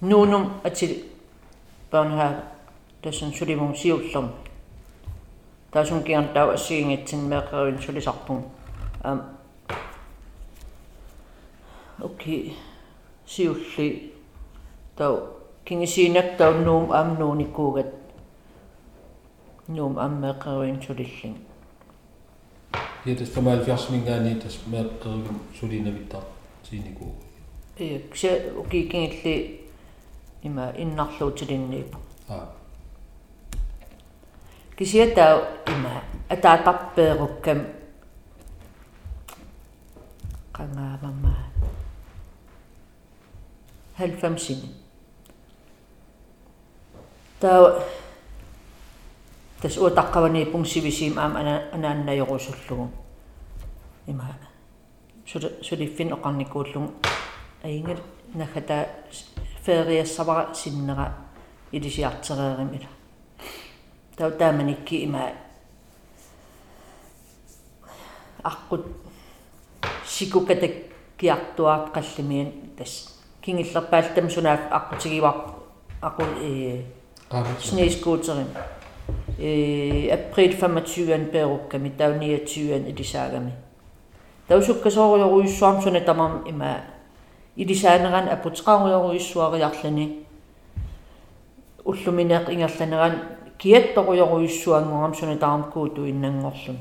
[0.00, 1.04] нуунум атил
[1.90, 2.42] børnehave
[3.02, 4.50] тасын сулимун сиуллерм таасун киан
[5.75, 8.43] таа ассиингитсин меэкъерин сулисарпун
[9.03, 9.19] ам
[12.01, 12.57] окей
[13.27, 14.13] сиулли
[14.97, 15.13] тау
[15.65, 17.91] кингисиинак тау нуум ам нууникуугат
[19.67, 21.35] нуум ам меэкъерин сулиллин
[23.05, 26.23] Ja, das 75 mingaani tas meeqqergin sulinavittar
[26.69, 27.11] tiinikuu.
[27.79, 29.35] Iya, kse ukikingilli
[30.43, 31.97] ima innarluutilinniipu.
[32.29, 32.54] Аа.
[34.75, 37.59] Kisiatau ima ataatappeerukkam
[40.51, 41.33] qangaavamma
[43.99, 44.67] 90
[47.39, 47.79] таа
[49.61, 52.91] тас уутаққаванииппун сивисиим аама ана анааннаёрусуллугу
[54.07, 54.35] има.
[55.25, 56.91] Сули сулиффин оқарникууллугу
[57.63, 57.97] аингал
[58.33, 58.87] нахата
[59.63, 61.13] фериассавара синнера
[61.71, 62.89] илисиартереерим ила
[64.17, 65.31] тау тааманикки има.
[68.43, 68.85] Аққут
[70.05, 70.71] сикукатак
[71.17, 73.19] киартуаат қаллимиан тас.
[73.41, 75.35] Кингиллерпаалтам сунаак аққутигивар
[76.01, 76.83] ақу э
[77.61, 78.47] снеискуутерин
[79.39, 83.53] э април 25 перукками тау 29 илисаагами
[84.47, 86.81] таусуккасоориоруйуссуарм суна тамам има.
[87.55, 90.25] Илисаанеран апутеқаруйоруйуссуариарлани
[91.83, 93.13] уллуминеқ ингерланеран
[93.57, 96.77] киатторуйоруйуссуангорам суна таармкууту иннангорлун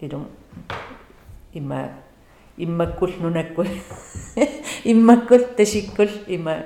[0.00, 0.26] илум
[1.52, 1.88] има
[2.56, 3.66] иммаккул нунаккул
[4.84, 6.56] иммаккул тасиккул има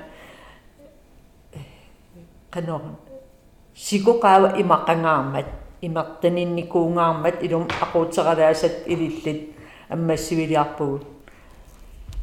[2.49, 2.95] канорн
[3.75, 5.45] сикоqaава имаққангаармат
[5.81, 9.55] имартанинникуунгаармат илум aquuтералаасат илиллит
[9.89, 11.03] аммассивилиарпугут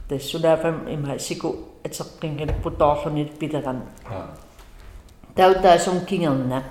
[0.09, 3.83] тассунафам има сику атеққингал путоорлунит пилеран
[5.37, 6.62] таутаасун кингерна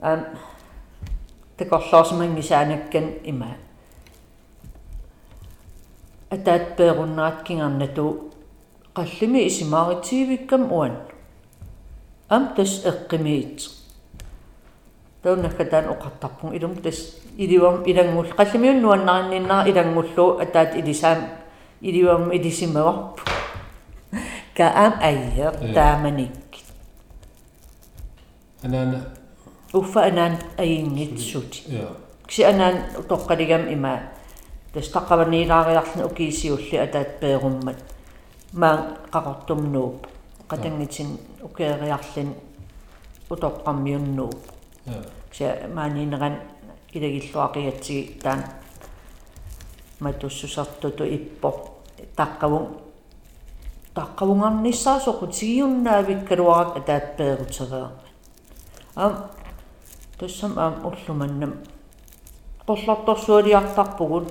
[0.00, 0.24] ам
[1.56, 3.56] такорлоосмангисаанаккан има
[6.30, 8.30] атаат пееруннаат кингарнату
[8.94, 10.96] qalлими исимааритсиивиккам уан.
[12.28, 13.70] Ам тас эққимиит
[15.22, 18.26] таунаккатаан оқартарпун илум тас иливам илангул.
[18.26, 21.18] Қаллимиун нуаннаринниннаа илангуллу атаат илисаам
[21.80, 23.37] иливам илисимаварпу
[24.58, 26.50] каам айер тааманик
[28.62, 28.98] анаана
[29.72, 31.88] уффа анаан аингитсут я
[32.28, 32.76] кси анаан
[33.10, 33.92] тоққалигам има
[34.72, 37.78] тас таққаванилаариарлни укиисиулли атаат пееруммат
[38.52, 38.80] маан
[39.12, 39.98] qaqortumnuup
[40.50, 41.08] qatangitsin
[41.46, 42.30] ukeeriarlin
[43.32, 44.40] utoqqammiunnuup
[44.88, 45.02] я
[45.32, 46.36] sia maaniineran
[46.94, 48.44] ilegilluaqigatsigi taan.
[50.00, 51.50] Matussusartutu ippo
[53.94, 57.90] taqqavun taqqavungarnissaasoqutigiunnaavikkaluarak ataatpeerutereerma
[58.96, 59.12] am
[60.18, 61.52] тассам аам уллуманнам.
[62.66, 64.26] Qollartorsualiartarpugut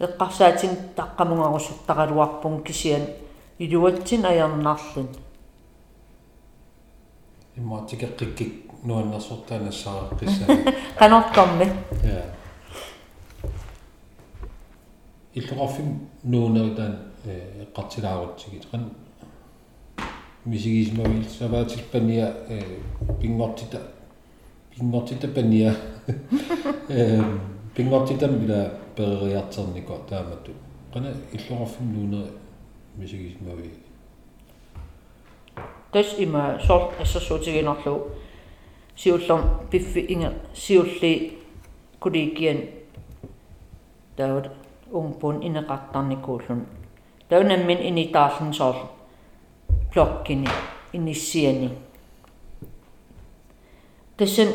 [0.00, 3.06] эққарсаатин таққамунгарусуттаралуарпун кисиан
[3.58, 5.08] илуатсин аярнарлин
[7.56, 10.56] иммаатикеққиккик нуаннерсортаанассааққиссаа
[10.98, 11.66] канортарми
[12.02, 12.34] я
[15.34, 18.91] иллоқарфим нуунеритаан э эққартилаарутсигит қан
[20.45, 22.61] мисигисмавил саваатилпания э
[23.21, 23.81] пингортита
[24.75, 25.75] пингортита пания
[26.89, 27.21] э
[27.75, 30.51] пингортитам ила перериартернико таамату
[30.93, 32.31] қана иллоқарфим нуунери
[32.95, 33.71] мисигисмави
[35.91, 38.11] тас има сор ассасуутигинерлу
[38.95, 41.39] сиуллерм пиффи инга сиулли
[41.99, 42.61] куликиан
[44.15, 44.51] таут
[44.91, 46.65] унгпун инеқартарникууллун
[47.30, 48.76] таунаммин инитаарлун соор
[49.92, 50.48] плоккини
[50.92, 51.70] иниссиани
[54.18, 54.48] тассан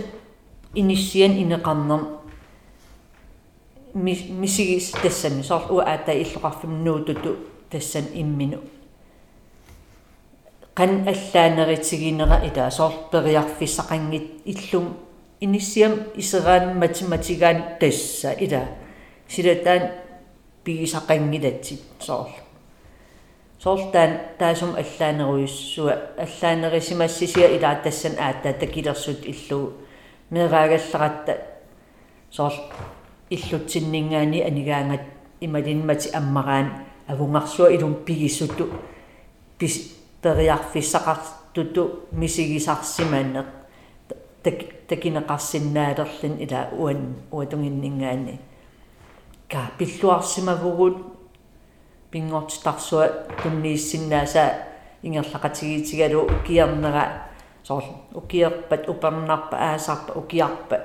[0.76, 2.04] иниссиан инеқарнерм
[3.96, 7.38] мисигис тассани соор уа аата иллоқарфим нуутуту
[7.72, 8.60] тассан иммину
[10.76, 14.98] qan allaaneritigинера ила соорпериарфиссақангит иллум.
[15.40, 18.68] Иниссиам исерaan математигаан тасса ила
[19.28, 19.92] силатаан
[20.64, 22.45] пигисақангилатсит соор
[23.66, 25.94] соорлтаан таасум аллаанеруйуссуа
[26.26, 29.74] аллаанерисимассисиа илаа тассан аатта такилерсут иллу
[30.30, 31.34] мераагалларатта
[32.30, 32.54] соор
[33.32, 35.02] иллутсиннингаани анигаангат
[35.42, 38.70] ималинмати аммараан авунгарсуа илум пигиссуту
[39.58, 43.46] пис периарфиссақартуту мисигисарсимаанеқ
[44.44, 44.58] так
[44.88, 48.40] такинеқарсиннаалерлин ила уан уатунгиннингаани
[49.50, 51.15] ка пиллуарсимавгут
[52.16, 54.44] пингортитарсуа туннииссиннааса
[55.04, 57.28] ингерлақатигиитигалу укиарнера
[57.64, 60.80] соор укиерпат упернарпа аасарпа укиарпа.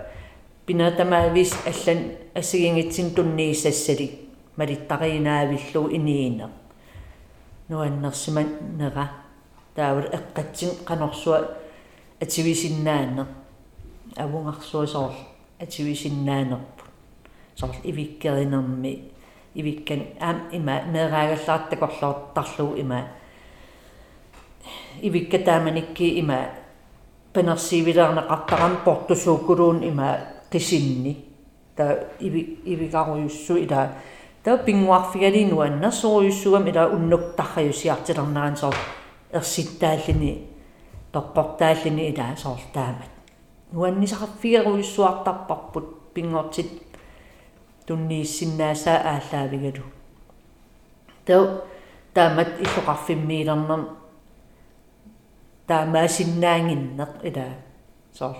[0.66, 4.26] Пинатамаавис аллан ассигингитсин туннииссассали
[4.56, 6.50] малиттаринаавиллу иниина
[7.68, 9.10] нуаннерсиман нера
[9.76, 11.46] таавал эққатсин қанорсуа
[12.20, 13.26] ативисиннаанер.
[14.16, 15.12] Авунгарсуа соор
[15.60, 16.84] ативисиннаанерпу.
[17.54, 19.09] Соор ивиккеринерми
[19.54, 23.04] ивиккан аам има неераагаллаартакорлоортарлу има
[25.02, 26.46] ивиккатааманикки има
[27.34, 30.16] панерсивилернеқартарам портусуукулуун има
[30.50, 31.16] қисинни
[31.76, 33.88] та иви ивикаруйуссу ила
[34.42, 38.76] та пингуарфигалинуаннерсоруйуссугам ила уннуктарриусиартилернаран соор
[39.32, 40.38] ерситтааллини
[41.12, 43.10] торпортааллини ила соор таамат
[43.74, 46.89] нуаннисақарфигеруйуссуартарпарпут пингортит
[47.90, 49.82] туннииссиннаасаа ааллаавигалу
[51.26, 51.42] тау
[52.14, 53.82] таамат иллоқарфиммиилернер
[55.66, 57.46] таамаасиннаангиннеқ ила
[58.18, 58.36] соор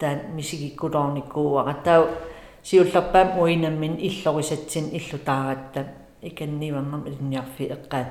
[0.00, 2.02] таан мисигиккулорникууара тау
[2.62, 5.86] сиуллерпаам уинаммин иллорисатсин иллутааратта.
[6.20, 8.08] Иканниварнам илниарфи эққаат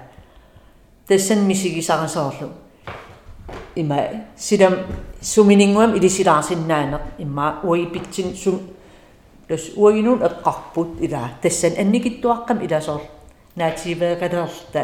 [1.08, 2.48] тассан мисигисарасоорлу
[3.76, 4.00] има
[4.38, 4.76] сидам
[5.22, 8.62] суминингуам илисилаарсиннаанеқ имма уипитсин сум
[9.50, 13.02] лус уинун эққарпут ила тассан анникиттуаққам иласоор
[13.56, 14.82] наативеэқалерта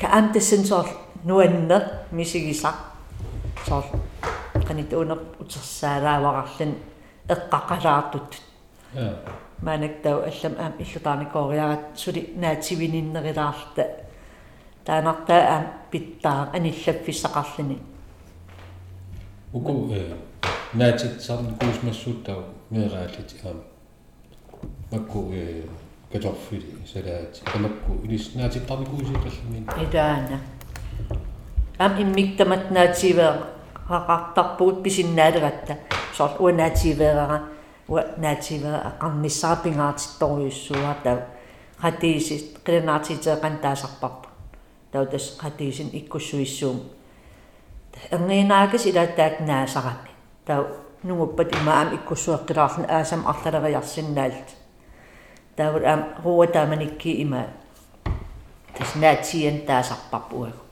[0.00, 0.88] каам тассан соор
[1.24, 1.82] нуаннер
[2.12, 2.76] мисигисақ
[3.66, 3.84] соор
[4.66, 6.72] qanit uner utersaalaavaqarlan
[7.34, 8.30] eqqaqalaartut
[9.64, 13.84] maanak tau allam aam illutaanikoriarat suli naativininnerilаарta
[14.84, 17.78] таанарта аам питтаа аниллаффиссақарлини
[19.52, 20.02] уку э
[20.74, 22.38] наатит сарн куусмассууттаа
[22.70, 23.58] меераалит аам
[24.94, 25.62] макку э
[26.12, 30.38] каторфили салаати тамакку илис наатиттарникуусииталлумин идаана
[31.78, 33.32] аам иммиктамат наативеэ
[33.88, 35.78] хақартарпугут писиннаалератта
[36.16, 37.42] соор уанаативеэрара
[37.88, 41.18] уа наативеэ ақарниссаапингаатитторюссуа тау
[41.82, 44.28] хатиисит қиланаатитеэқан таасарпарпу
[44.92, 46.80] тау тас хатиисин иккуссуиссуум
[48.10, 50.10] эрнинаагис илааттаат наасарами
[50.46, 50.64] тау
[51.02, 54.63] нугуппат имаам иккуссуэққилаарлун аасам арлалериарсиннаалт
[55.56, 57.46] тау ам руутааманикки има.
[58.76, 60.64] Тас наатиан таасарпарпуагу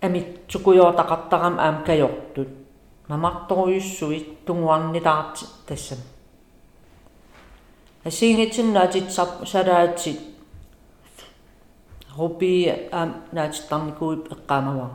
[0.00, 2.48] ами цукуйоотақартарам аам кайортут
[3.08, 5.98] мамарторуйуссуит тунгуарнилаарти тассам.
[8.04, 10.20] Асингитсиннаатит салаатит
[12.16, 14.90] руби аам наатиттарникууип эққаамава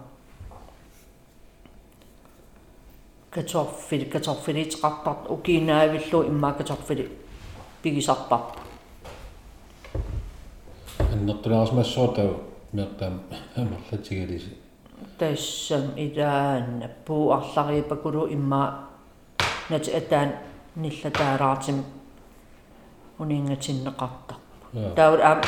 [3.29, 7.11] каторфили каторфилитеқартарт укинаавиллу имма каторфили
[7.84, 8.59] пигисарпарпа
[11.13, 12.29] аннертулаарсмассуутау
[12.73, 13.13] меққам
[13.55, 14.57] амерлатигалиси
[15.19, 18.89] тассам илаанна пуу арлариипакулу имма.
[19.69, 20.31] Нати атаан
[20.75, 21.84] ниллатаалаартим
[23.19, 24.38] унингатиннеқартар
[24.95, 25.41] таул аам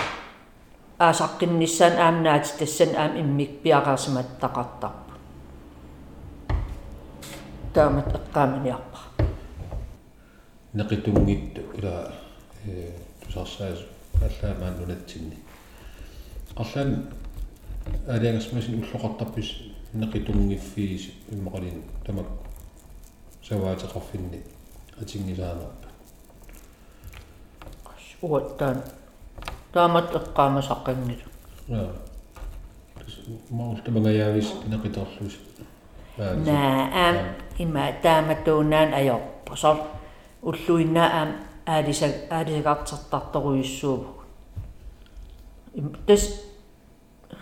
[1.00, 5.12] аасаққиннissaан аамнаати тассан аам иммик пиақарсиматтақартарпу
[7.74, 9.00] таамат эққааминиарпа
[10.74, 12.14] неқитунгитту ила
[12.68, 12.92] э
[13.26, 13.80] тусарсаас
[14.22, 15.38] аллаамаан нунатсинни
[16.56, 17.08] арлаан
[18.08, 19.50] алиангасмасин уллоқартарпис
[19.94, 22.28] неқитунгиффиис иммақалин тамак
[23.48, 24.40] саваатеқарфинни
[25.02, 25.90] атингисаанерпа
[28.22, 28.82] уаттаан
[29.74, 31.28] таамат эққаамасаққангилу
[31.68, 31.90] я
[33.50, 35.36] маус тамагаяавис неқиторлус
[36.18, 37.18] наа аам
[37.58, 39.78] има тааматуунаан аёрпа сор
[40.42, 41.30] уллуиннаа аам
[41.66, 44.06] аалиса аалисагартертарторуйуссууву
[46.08, 46.42] тас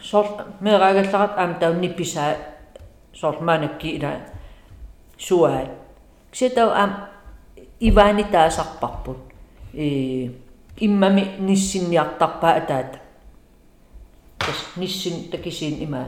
[0.02, 0.26] сор
[0.62, 2.36] мерагалларат аам таунниппиsaa
[3.14, 4.12] сор маанакки ила
[5.18, 5.68] суаа
[6.32, 6.92] ксетау аам
[7.80, 9.18] ивани таасарпарпут
[9.74, 10.30] э
[10.78, 13.00] иммами ниссинниартарпаа атаата
[14.40, 16.08] тас нисsin такисин има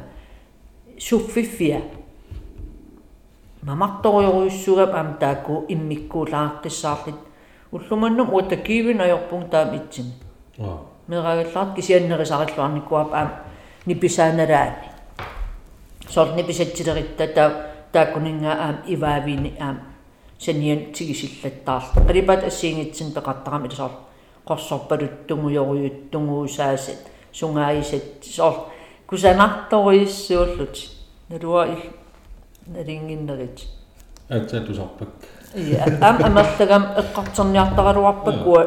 [0.99, 1.81] суффиффиа
[3.61, 7.19] мамарторюруйуссугап аам таакку иммиккуулааққиссаарлит
[7.71, 10.13] уллуманнум уатакиивин аёрпун таам итсин
[10.59, 13.29] аа мерагалларат кисианнерисариллуарникуап аам
[13.85, 14.89] ниписааналаани
[16.09, 17.51] сор ниписатсилеритта таа
[17.91, 19.79] тааккунинга аам иваавини аам
[20.39, 23.91] саниан тигисиллаттаарла qalipat ассиингитсин пеқартарам илсоор
[24.47, 27.01] qorsorpalut tunguyorujuttungusaasit
[27.31, 28.55] sungaisat sor
[29.07, 30.75] kusanartoruissuullut
[31.29, 31.81] nalua il
[32.73, 33.57] налингиннерит
[34.29, 35.44] атсатусарпак я
[36.01, 38.61] ам амерлагам эққартерниартараluarpakua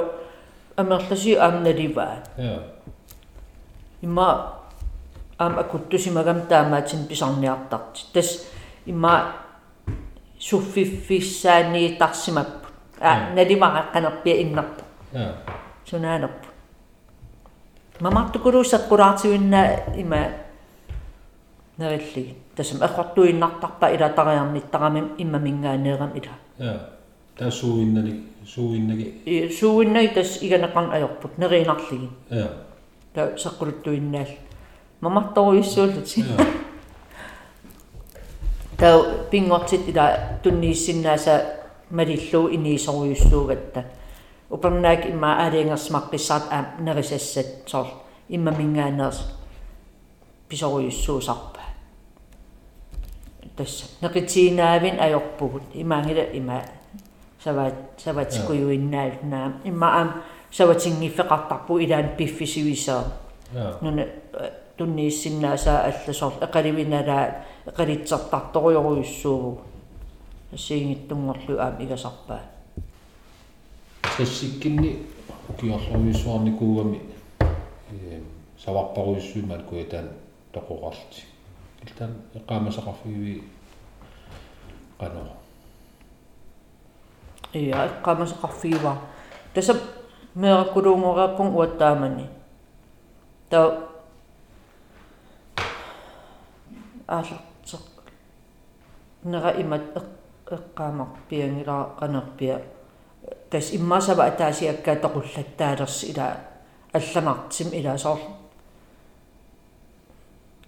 [0.76, 2.62] амерласи аамналиваа я
[4.02, 4.54] имма
[5.38, 8.46] аам акуттусимагам таамаатин писарниартарти тас
[8.86, 9.32] имма
[10.38, 12.68] суффиффиссаани тарсимаппу
[13.00, 14.84] а наливааққанерпиа иннарпу.
[15.12, 15.34] Я
[15.84, 16.46] сунаанерпу
[18.00, 20.28] мамартукулуссаққулаартивинна има
[21.76, 26.90] нарилли тасам аққартуиннартарпа илатариарниттарамим иммамингаанеерам ила я
[27.36, 32.50] таа сууиннани сууиннаги и сууиннай тас иганеқарн аёрпут неринарлиги я
[33.14, 34.28] та саққулуттуиннаал
[35.00, 36.08] мамарторуиссууллут
[38.76, 41.58] таа пингортит ила туннииссиннааса
[41.90, 43.84] малиллуу инисоруйуссуугатта
[44.50, 47.86] упернаак имма аалиангерсмаққиссаат аа нерисассат соор
[48.28, 49.18] иммамингаанерс
[50.48, 51.60] писоруйуссуусарпа
[53.57, 56.61] тасса неқитиинаавин аёрпугут имаангила има
[57.43, 60.09] саваат саватикуюиннаавнаа имма аам
[60.51, 63.03] саватингиффеқартарпу илаан пиффисивисаа
[63.81, 64.05] нуна
[64.77, 69.61] туннииссиннаасаа алласоор эқаливиналаа эқалитсертарторуйоруйуссууву
[70.53, 72.41] ассиингиттунгорлу аам игасарпаа
[74.17, 75.05] тассиккинни
[75.59, 77.01] киорлуйуссуарникуугами
[77.91, 78.21] э
[78.63, 80.09] саварпаруйуссуимаат куятаан
[80.53, 81.25] тоқоқарти
[81.84, 83.42] Илтан эққаамасақарфиуи
[84.98, 85.22] qano
[87.52, 88.92] иа эққаамасақарфиуа
[89.54, 89.78] тасап
[90.34, 92.26] меэққулуунгореаппун уаттаамани.
[93.50, 93.88] Таа
[97.08, 97.84] аалертеқ
[99.24, 99.82] нера имат
[100.50, 102.60] эққаамарпиангила qanерпиа
[103.50, 106.36] тас иммасава атаасиаккаа тоқуллаттаалерс ила
[106.92, 108.18] алламартим илаасоор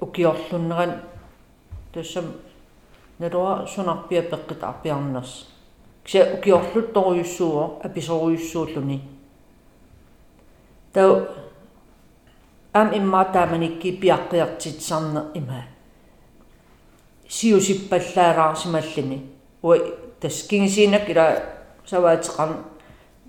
[0.00, 1.02] укиорлуннеран
[1.92, 2.24] тассам
[3.18, 5.46] налуа сунарпиа пеққит арпиарнерс
[6.04, 9.02] кися укиорлутторуйуссуо аписоруйуссууллуни
[10.92, 11.26] тау
[12.72, 15.64] ам имма тааманикки пиаққиартитсарне има
[17.28, 19.26] сиусиппаллаараарсималлини
[19.62, 19.78] уи
[20.20, 21.42] тас кингисинак ила
[21.86, 22.48] саваатеқар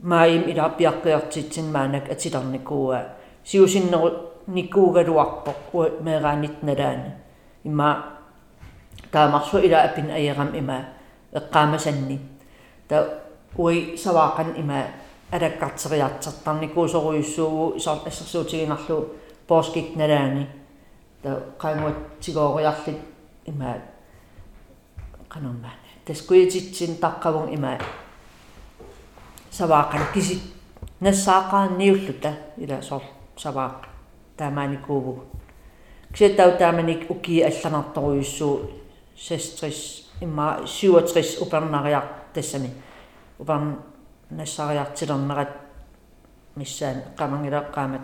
[0.02, 3.06] маим ила пиаққиартитсин маанак атиларникууа
[3.44, 7.16] сиусиннеру никуугалуарпоқ уа меераанит налаана
[7.64, 8.06] имма
[9.12, 10.86] таамарсу ила апин аерам има
[11.34, 12.20] эққаамасанни
[12.88, 13.08] та
[13.58, 14.84] уи саваақан има
[15.32, 19.06] алаккартериартартарникуусоруйуссуугу исар ассерсуутигинарлу
[19.48, 20.48] пооскик налаани
[21.24, 22.98] та қаангуат тигоориарлит
[23.46, 23.76] има
[25.30, 25.76] канаммаана
[26.06, 27.78] таскуититсин таққавун има
[29.52, 30.42] саваақан кисит
[31.02, 33.02] нассаақаанниуллута ила сор
[33.38, 33.91] саваақ
[34.41, 35.25] таамааникуугу
[36.13, 38.71] ксетау тааманик уки алланарторуйуссуу
[39.17, 42.71] 60 имма 67 упернариар тассами
[43.39, 43.79] упарн
[44.31, 45.49] нассариартилернерат
[46.57, 48.03] миссаан qamangilaqaamat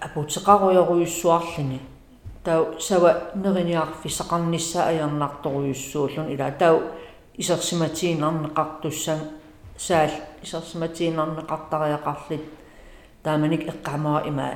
[0.00, 1.80] апутеқаруйоруйуссуарлини
[2.44, 6.82] тау сава нерiniarfissaqarnissa аярнарторуйуссууллун ила тау
[7.36, 9.18] исерсиматиинарнеқартуссан
[9.76, 10.10] саал
[10.42, 12.42] исерсиматиинарнеқартариақарлит
[13.23, 14.47] тааманик эққамаа има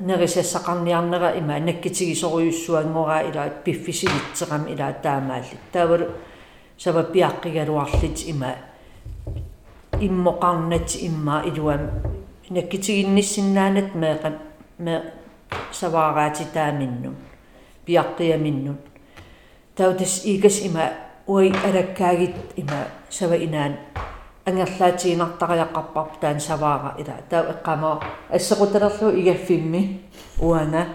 [0.00, 6.08] нерисассақарниарнера има наккитигисоруйуссуангораа илаат пиффисилитсеқам илаа таамаалли таавал
[6.78, 8.54] сава пиаққигалуарлит има
[10.00, 11.90] иммоқарнат имма илуам
[12.50, 14.30] наккитигинниссиннаанат меэқа
[14.78, 15.12] ме
[15.72, 17.14] саваараати тааминну
[17.86, 18.80] пиаққиаминнут
[19.74, 20.90] таутас игас има
[21.26, 23.76] уи алаккаагит има сава инаан
[24.46, 30.02] ангерлаатигинартариаққарпарп таан саваара ила таа эққама ассеқуталерлу игаффимми
[30.40, 30.86] уана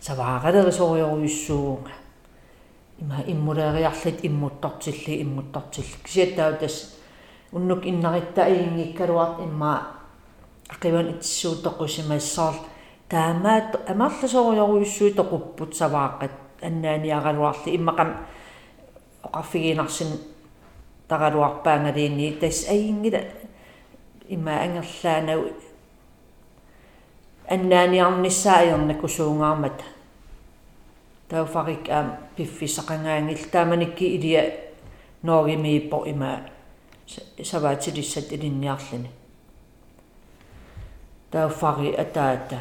[0.00, 1.90] саваагалерисориоруйуссуунга
[2.98, 6.96] има иммулериарлит иммуттортилли иммуттортилли кисиаттаа тас
[7.52, 9.86] уннук иннариттаа иингиккалуарт имма
[10.68, 12.54] ақиван итсуутоқусимассаар
[13.08, 16.30] таамаат амарласориоруйуссуи тоқуппут савааққат.
[16.62, 18.10] Аннааниагалуарли иммақам
[19.22, 20.08] оқарфигинарсин
[21.08, 23.20] тагалуарпаангалиинни тас аингила
[24.28, 25.50] има ангерлаанау
[27.48, 29.82] аннааниарниссааернаку суungаармат
[31.28, 34.54] тауфарик аам пиффисақангаангил тааманикки илия
[35.22, 36.40] ноогимииппо има
[37.42, 39.10] саваатилиссат илинниарлини
[41.30, 42.60] тауфари атаата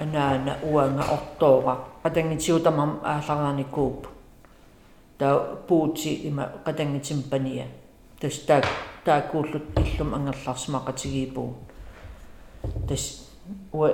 [0.00, 4.13] анаана уанга ортоора атангитиутамам аалларааникууп
[5.18, 7.66] таа пуути има qatangitsimпания
[8.20, 8.62] тас таа
[9.04, 11.54] таакууллут иллум ангерларсмақатигиипуу
[12.88, 13.30] тас
[13.72, 13.90] уа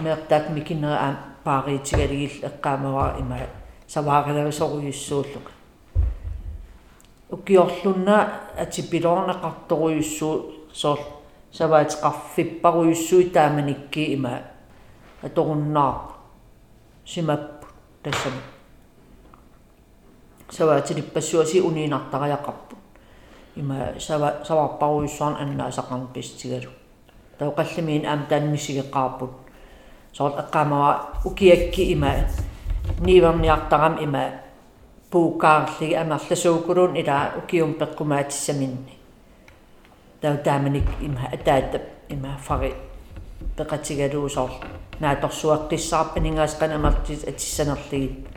[0.00, 1.08] мертак микинера а
[1.44, 3.38] пааритигалигил эққаамава има
[3.86, 5.46] саваагалерисоруйуссууллук
[7.32, 8.16] укиорлунна
[8.56, 11.00] атипилорнеқарторуйуссуу соор
[11.52, 14.42] саваатеқарфиппаруйуссуи тааманикки има.
[15.22, 15.96] Аторуннаар
[17.04, 17.66] симаппу.
[18.02, 18.51] Тассами
[20.52, 22.76] саваатилиппассуаси униинартариақарпу
[23.56, 26.70] има сава саварпаруйуссуарн аннаасақарн пистигалу
[27.38, 29.32] тауқаллимиин аам таанмисигеққарпут
[30.12, 30.92] соорт эққамава
[31.24, 32.12] укиакки има
[33.00, 34.24] ниверниартарам има
[35.10, 38.98] пуукаарлиги амерласуукулуун ила укиум пеққумаатиссаминни
[40.20, 42.74] тау тааманик има атаата има фари
[43.56, 44.50] пеқатигалуусоор
[45.00, 48.28] нааторсуаққиссаарп анингаас канамартит атиссанерлигит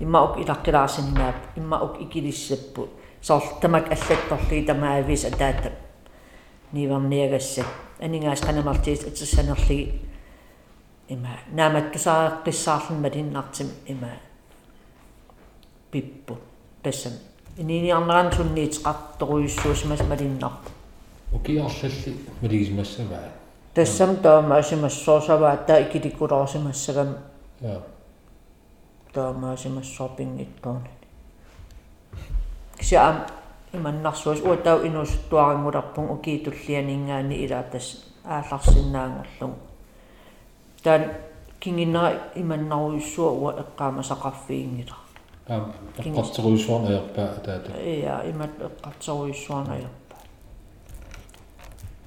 [0.00, 2.90] иммаук илаққилаарсиннаап иммаук икилиссаппут
[3.22, 5.72] соор тамак аллатторли тамаавис атаата
[6.72, 7.66] ниверниагассат
[8.00, 10.00] анингаас канамартиит атиссанерлиги
[11.08, 11.28] има.
[11.52, 14.10] Нааматтусааэққиссаарлун малиннартим има.
[15.90, 16.38] Пиппу.
[16.82, 17.12] Тассам.
[17.58, 20.70] Ининиарнеран сунниитеқарторуйуссуусмас малиннарпу
[21.32, 23.32] укиарлалли малигисмассаваа
[23.74, 27.16] тассам таама асимассоорсаваа таа икиликкулоорсимассагам
[29.10, 30.90] я таамаасимассорпингитторни
[32.78, 33.26] кися ам
[33.72, 39.54] иманнарсуус уатау инуусуттуарингуларпун укиитуллианингаани илаа тас аалларсиннаангорлугу
[40.82, 41.04] таан
[41.60, 44.96] кингиннера иманнаруйуссуа уа эққаама сақарфиингила
[45.48, 50.20] аам эққартеруйссуарнаерпаа таата иа имат эққартеруйуссуарнаерпаа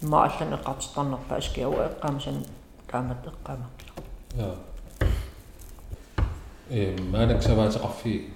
[0.02, 2.46] мааллан эққартертарнерпаа аскиауа эққаамасан
[2.88, 3.68] таамат эққаама
[4.36, 4.56] я
[6.73, 8.31] э маанаксаваатеқарфи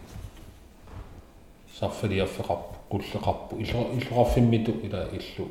[1.79, 5.45] сарфалиарфеқарпу qulleqarpu иллуqarfimmitu ila illu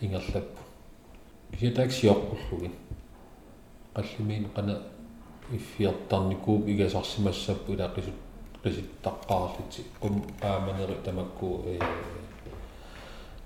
[0.00, 0.62] ingerlappu
[1.52, 2.72] киситааксиоққуллугин
[3.94, 4.80] қаллимиин қана
[5.52, 8.18] иффиартарникууп игасарсимассаппу ила қисут
[8.64, 11.78] қиситтаққаарлити қум ааманери тамакку э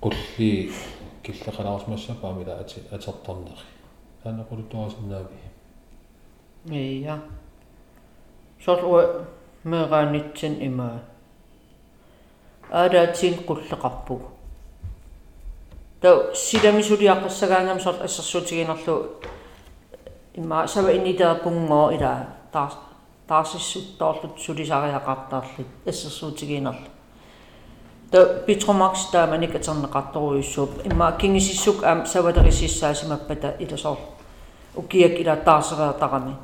[0.00, 0.70] qulli
[1.22, 3.64] киллеқалаарсмассапаами ила ати атертарнери
[4.22, 5.34] таанеқулутуарасиннаави
[6.70, 7.22] ия
[8.65, 9.25] сорла
[9.63, 10.99] мегаанитсин имаа
[12.71, 14.21] аалаатсин qulleqarpug
[16.01, 18.95] тау силамисулиаққассагаангам сор ассерсуутигинерлу
[20.35, 22.73] имма сава инитаапунгоо ила таас
[23.27, 26.87] таасиссуттоорлут сулисариақартаарлит ассерсуутигинерлу
[28.11, 33.97] та питромакс тааманик атернеқарторуйуссууп имма кингисиссук аам савалерисиссаасимаппата иласоор
[34.75, 36.35] укиак ила таасереартарами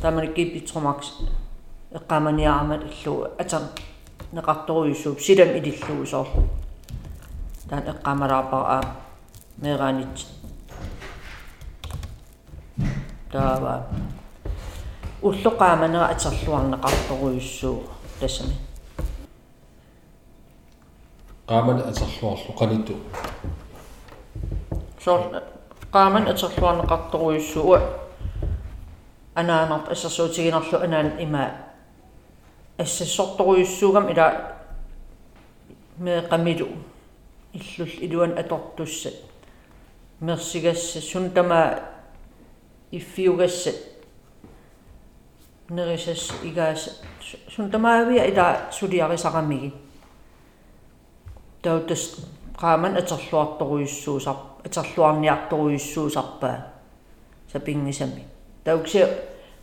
[0.00, 1.12] тааманик ки питромакс
[1.94, 3.62] эққаманиарамат иллу атер
[4.32, 6.28] неқарторуйуссууп силам илиллуусоор
[7.68, 8.82] таан эққамалаарпара аа
[9.56, 10.26] мегаанит
[13.32, 13.86] таава.
[15.22, 17.84] Уллоқааманера атерлуарнеқарторуйуссуу
[18.20, 18.54] тассами
[21.48, 22.94] qaamana aterluarlu qanittu
[25.04, 25.20] соор
[25.92, 27.78] qaamан атерлуарнеқарторуйуссуу
[29.34, 31.50] анаанарт ассерсуутигинерлу анаан има
[32.78, 34.56] ассассорторуйуссуугам ила
[35.98, 36.68] меэқамилу
[37.52, 39.14] иллул илуан атортуссат.
[40.20, 41.80] Мерсигасса сунтама
[42.90, 43.76] иффиугассат.
[45.68, 47.00] Нерисас игаас
[47.54, 49.72] сунтамаавиа ила сулиарисарамиги
[51.62, 52.16] таутас
[52.60, 56.66] qaamан атерлуарторуйуссуусар атерлуарниарторуйуссуусарпаа
[57.50, 58.24] сапингисами.
[58.64, 59.06] Таукси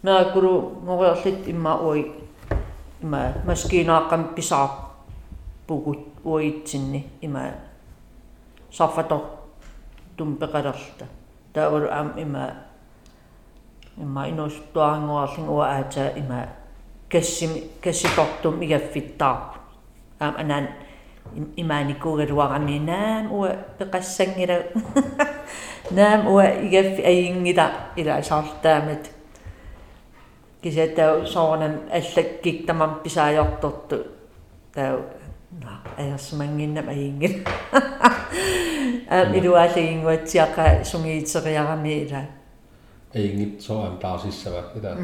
[0.02, 2.12] меракулу мориорлит имма уи
[3.04, 4.70] има маскинааққам писаар
[5.68, 7.52] пугут уитсинни има
[8.72, 9.22] саффатор
[10.18, 11.06] тумпеқалерта
[11.54, 12.52] таавал аам има
[13.98, 16.46] има инуустуаангуарлин уа аата има
[17.10, 19.38] кассими касситортум игаффиттаар
[20.20, 20.68] аам анаан
[21.58, 24.58] имааникуугалуарами наам уа пеқассангила
[25.98, 26.46] наам уа
[30.62, 34.08] игаффи аингита ила саартаамат кисатау соорнам аллаккик тамам писаajortortu
[34.74, 35.04] тау
[35.52, 37.42] на аерсмангиннам аингил
[39.10, 42.28] а илуаалигингуатсиақа сунгиитериарами ила
[43.14, 44.98] аингит соам таасиссава ила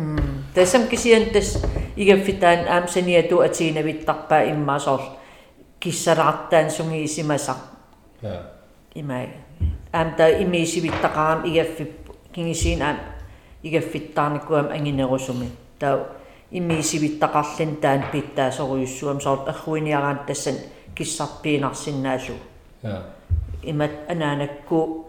[0.54, 1.64] тассам кисиан тас
[1.96, 5.02] игаффитаан аамсаниату атиинавиттарпаа иммаасоор
[5.80, 7.56] киссалаартаан сунгиисимаса
[8.22, 8.52] я
[8.96, 9.28] имаа
[9.92, 12.98] аамта имиисивиттақарам игаффип кингисиин аам
[13.64, 16.06] игаффиттаарникуам ангинерусуми таа
[16.52, 20.56] иммиисивиттақарлин таан питтаасоруйуссуам соорт арруиниараан тассан
[20.96, 22.38] киссарпиинарсинаалу
[22.84, 23.04] я
[23.64, 25.08] имат анаанакку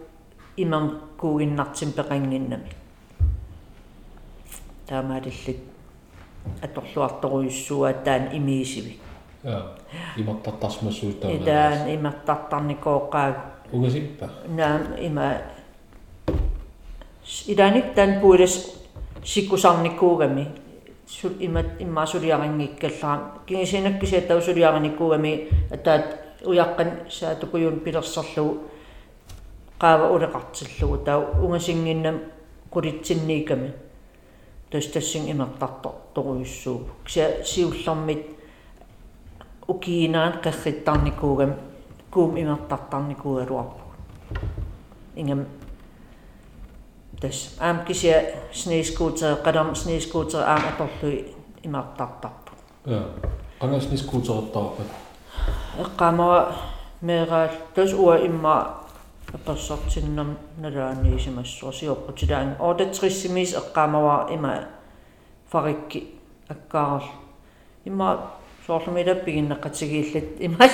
[0.57, 2.71] имам куугиннартим пеқангиннами
[4.87, 5.59] таамаалиллит
[6.61, 8.99] аторлуарторуйуссуа таан имиисиви
[9.43, 9.75] я
[10.17, 13.35] иматтартарсмассуу таа итаан иматтартарникооқаа
[13.71, 15.37] угасиппа наам има
[17.47, 18.55] иданик тан пуилас
[19.23, 20.47] сиккусарникуугами
[21.07, 26.05] сул имат иммаасулиарингиккаллаа кингисинаккисиаттау сулиариникуугами атаат
[26.45, 28.69] уяққан саатукуйун пилерсерлугу
[29.79, 32.17] qaava uleqartillugu tau ungasingginnam
[32.73, 33.69] qulitsinniikami
[34.71, 38.21] tastassing imertartor toruyussuu kisa siullermit
[39.67, 41.51] ukiinaan qerrittarnikuugam
[42.11, 43.81] kuum imertartarnikuugaluarpu
[45.15, 45.45] ingam
[47.21, 48.21] tas aam kisia
[48.51, 52.51] sneescooter qadam sneescooter aam atorlui imertartarpu
[52.85, 53.01] ja
[53.59, 54.83] qangasni skuuterertarpa
[55.83, 56.53] eqqaamara
[57.01, 58.55] meeraal tas ua imma
[59.33, 64.53] апперсартиннам налааниисимассуа сиорпутилаан оотатриссимис эққаамава има
[65.51, 65.99] фарикки
[66.49, 67.05] аккаарл
[67.85, 68.17] има
[68.65, 70.65] соорлумилаппигиннеққатигииллат има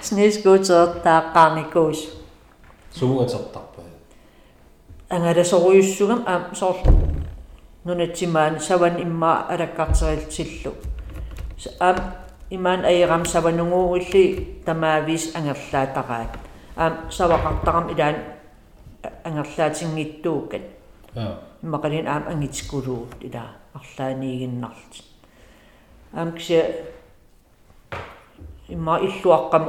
[0.00, 2.00] снискуутеэртааққарникуус
[2.98, 3.75] суугатертарпа
[5.10, 6.76] ангаласоруйуссугам аа соор
[7.84, 10.72] нунатсимаан саван имма алаккартерилтиллу
[11.80, 11.96] аам
[12.50, 16.32] имаан аерам саванугуурилли тамаавис ангерлаатараат
[16.76, 18.16] аам савақартарам илаан
[19.24, 20.64] ангерлаатингиттуукат
[21.16, 24.92] аа иммақалин аам ангитикулуут илаа арлааниигиннарт
[26.12, 26.60] аам кися
[28.68, 29.64] имма иллуаққам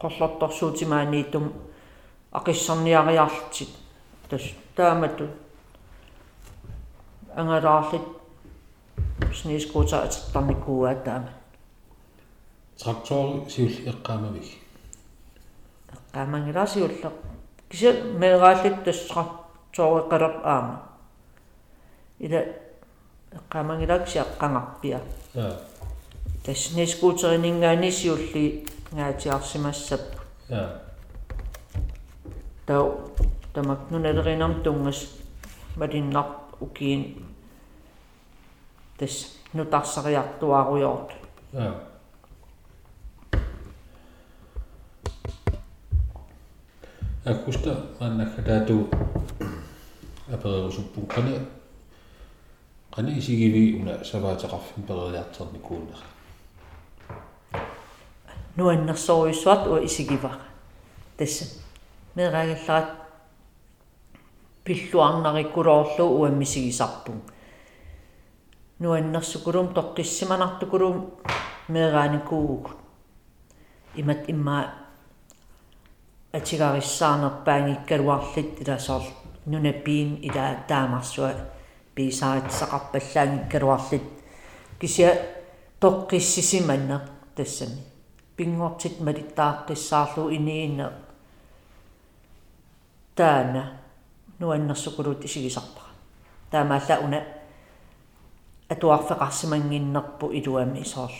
[0.00, 1.44] qollortorsuutimaaniitum
[2.32, 3.68] aqissarniariartit
[4.28, 5.28] tas taamatu
[7.36, 8.06] angalaarlit
[9.32, 11.30] sniiskuuta atertarnikuua taama
[12.82, 14.48] трактор сиул эққаамавик
[16.12, 17.10] qaamangilasiulle
[17.68, 17.90] kisa
[18.20, 19.24] meeraallit tassra
[19.76, 20.76] tooreqqalер aama
[22.20, 22.40] ila
[23.52, 24.98] qaamangilaaksi aqqangarpia
[25.42, 25.54] аа
[26.44, 28.44] tas sniiskuuteriningaani siulli
[28.94, 30.04] ngaatiarsimassap
[30.58, 30.85] аа
[32.66, 33.10] тау
[33.54, 35.06] тамак нуналеринам тунгас
[35.76, 36.26] малиннар
[36.60, 37.26] укиин
[38.98, 41.10] тас нутарсариартуаруйорт
[41.54, 41.74] аа
[47.24, 48.88] аккуста маннаккатаату
[50.32, 51.40] аперерусуппун кана
[52.94, 56.06] кана исигиви уна саваатеқарфин перериартерни куунера
[58.56, 60.40] нуаннерсоруйссуат уа исигивара
[61.16, 61.65] тасса
[62.16, 62.88] мерагалларат
[64.64, 67.18] пиллуарнариккулоорлу уаммисигисарпун.
[68.78, 71.10] Нуаннерсукулум тоққиссиманартукулум
[71.68, 72.70] мерааникуугу
[73.94, 74.74] имат имма
[76.32, 79.02] атигариссаарнерпаангиккалуарлит иласоор
[79.46, 81.34] нунапиин ила таамарсуа
[81.94, 84.02] писааритсақарпаллаангиккалуарлит
[84.80, 85.22] кися
[85.80, 87.00] тоққиссисиманнер
[87.34, 87.82] тассами.
[88.36, 90.90] Пингортит малиттааққиссаарлу иниинне
[93.15, 93.79] таана
[94.39, 95.91] нуаннерсукулут исигисарпара
[96.51, 97.19] таамаалла уна
[98.69, 101.19] атуарфеқарсимангиннерпу илуами исоорл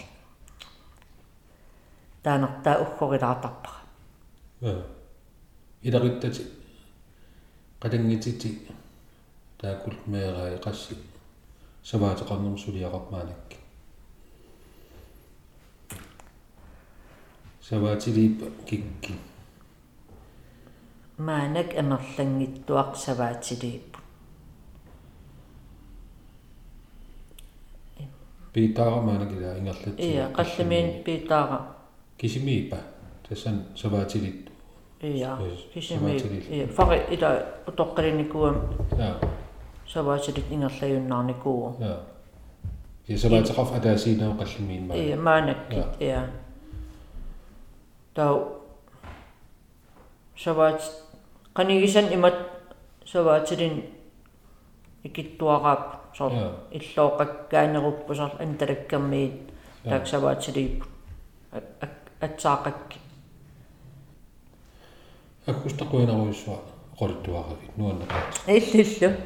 [2.23, 3.81] таанертаа уггорилаартарпара
[4.61, 4.83] аа
[5.83, 6.43] илариттати
[7.81, 8.49] қалангитити
[9.57, 10.95] таакул меераа қасси
[11.83, 13.57] саваатеқарнерм сулиақармаанакки
[17.61, 19.15] саваатилип кикки
[21.17, 23.99] маанак амерлангиттуақ саваатилииппу
[28.53, 31.59] питаарамаанакила ингерлат ия қалламиин питаара
[32.17, 32.77] кисимиипа
[33.27, 34.49] тассан саваатилит
[35.01, 36.49] ия Yes, кисими саваатилит.
[36.51, 37.29] ия фари ида
[37.67, 38.55] утоққалиникуам
[38.99, 39.19] аа
[39.87, 41.99] саваатилит ингерлаюннаарникуу аа
[43.07, 46.29] я саваатеқарф атаасинаа қаллимиин маа ия маанаккит ия
[48.13, 48.35] тау
[50.37, 50.81] саваат
[51.56, 52.36] канигисан имат
[53.12, 53.74] саваатилин
[55.04, 55.82] икиттуараап
[56.16, 56.50] сор Joo.
[56.78, 59.36] иллооқаккаанеруппусар анталаккаммиит
[59.84, 60.84] таак саваатилиип
[62.20, 62.98] атсаақакки.
[65.46, 66.58] Аккустақуинаруйссуа
[66.94, 69.16] оқолиттуаравит нуаннеқарт иллиллу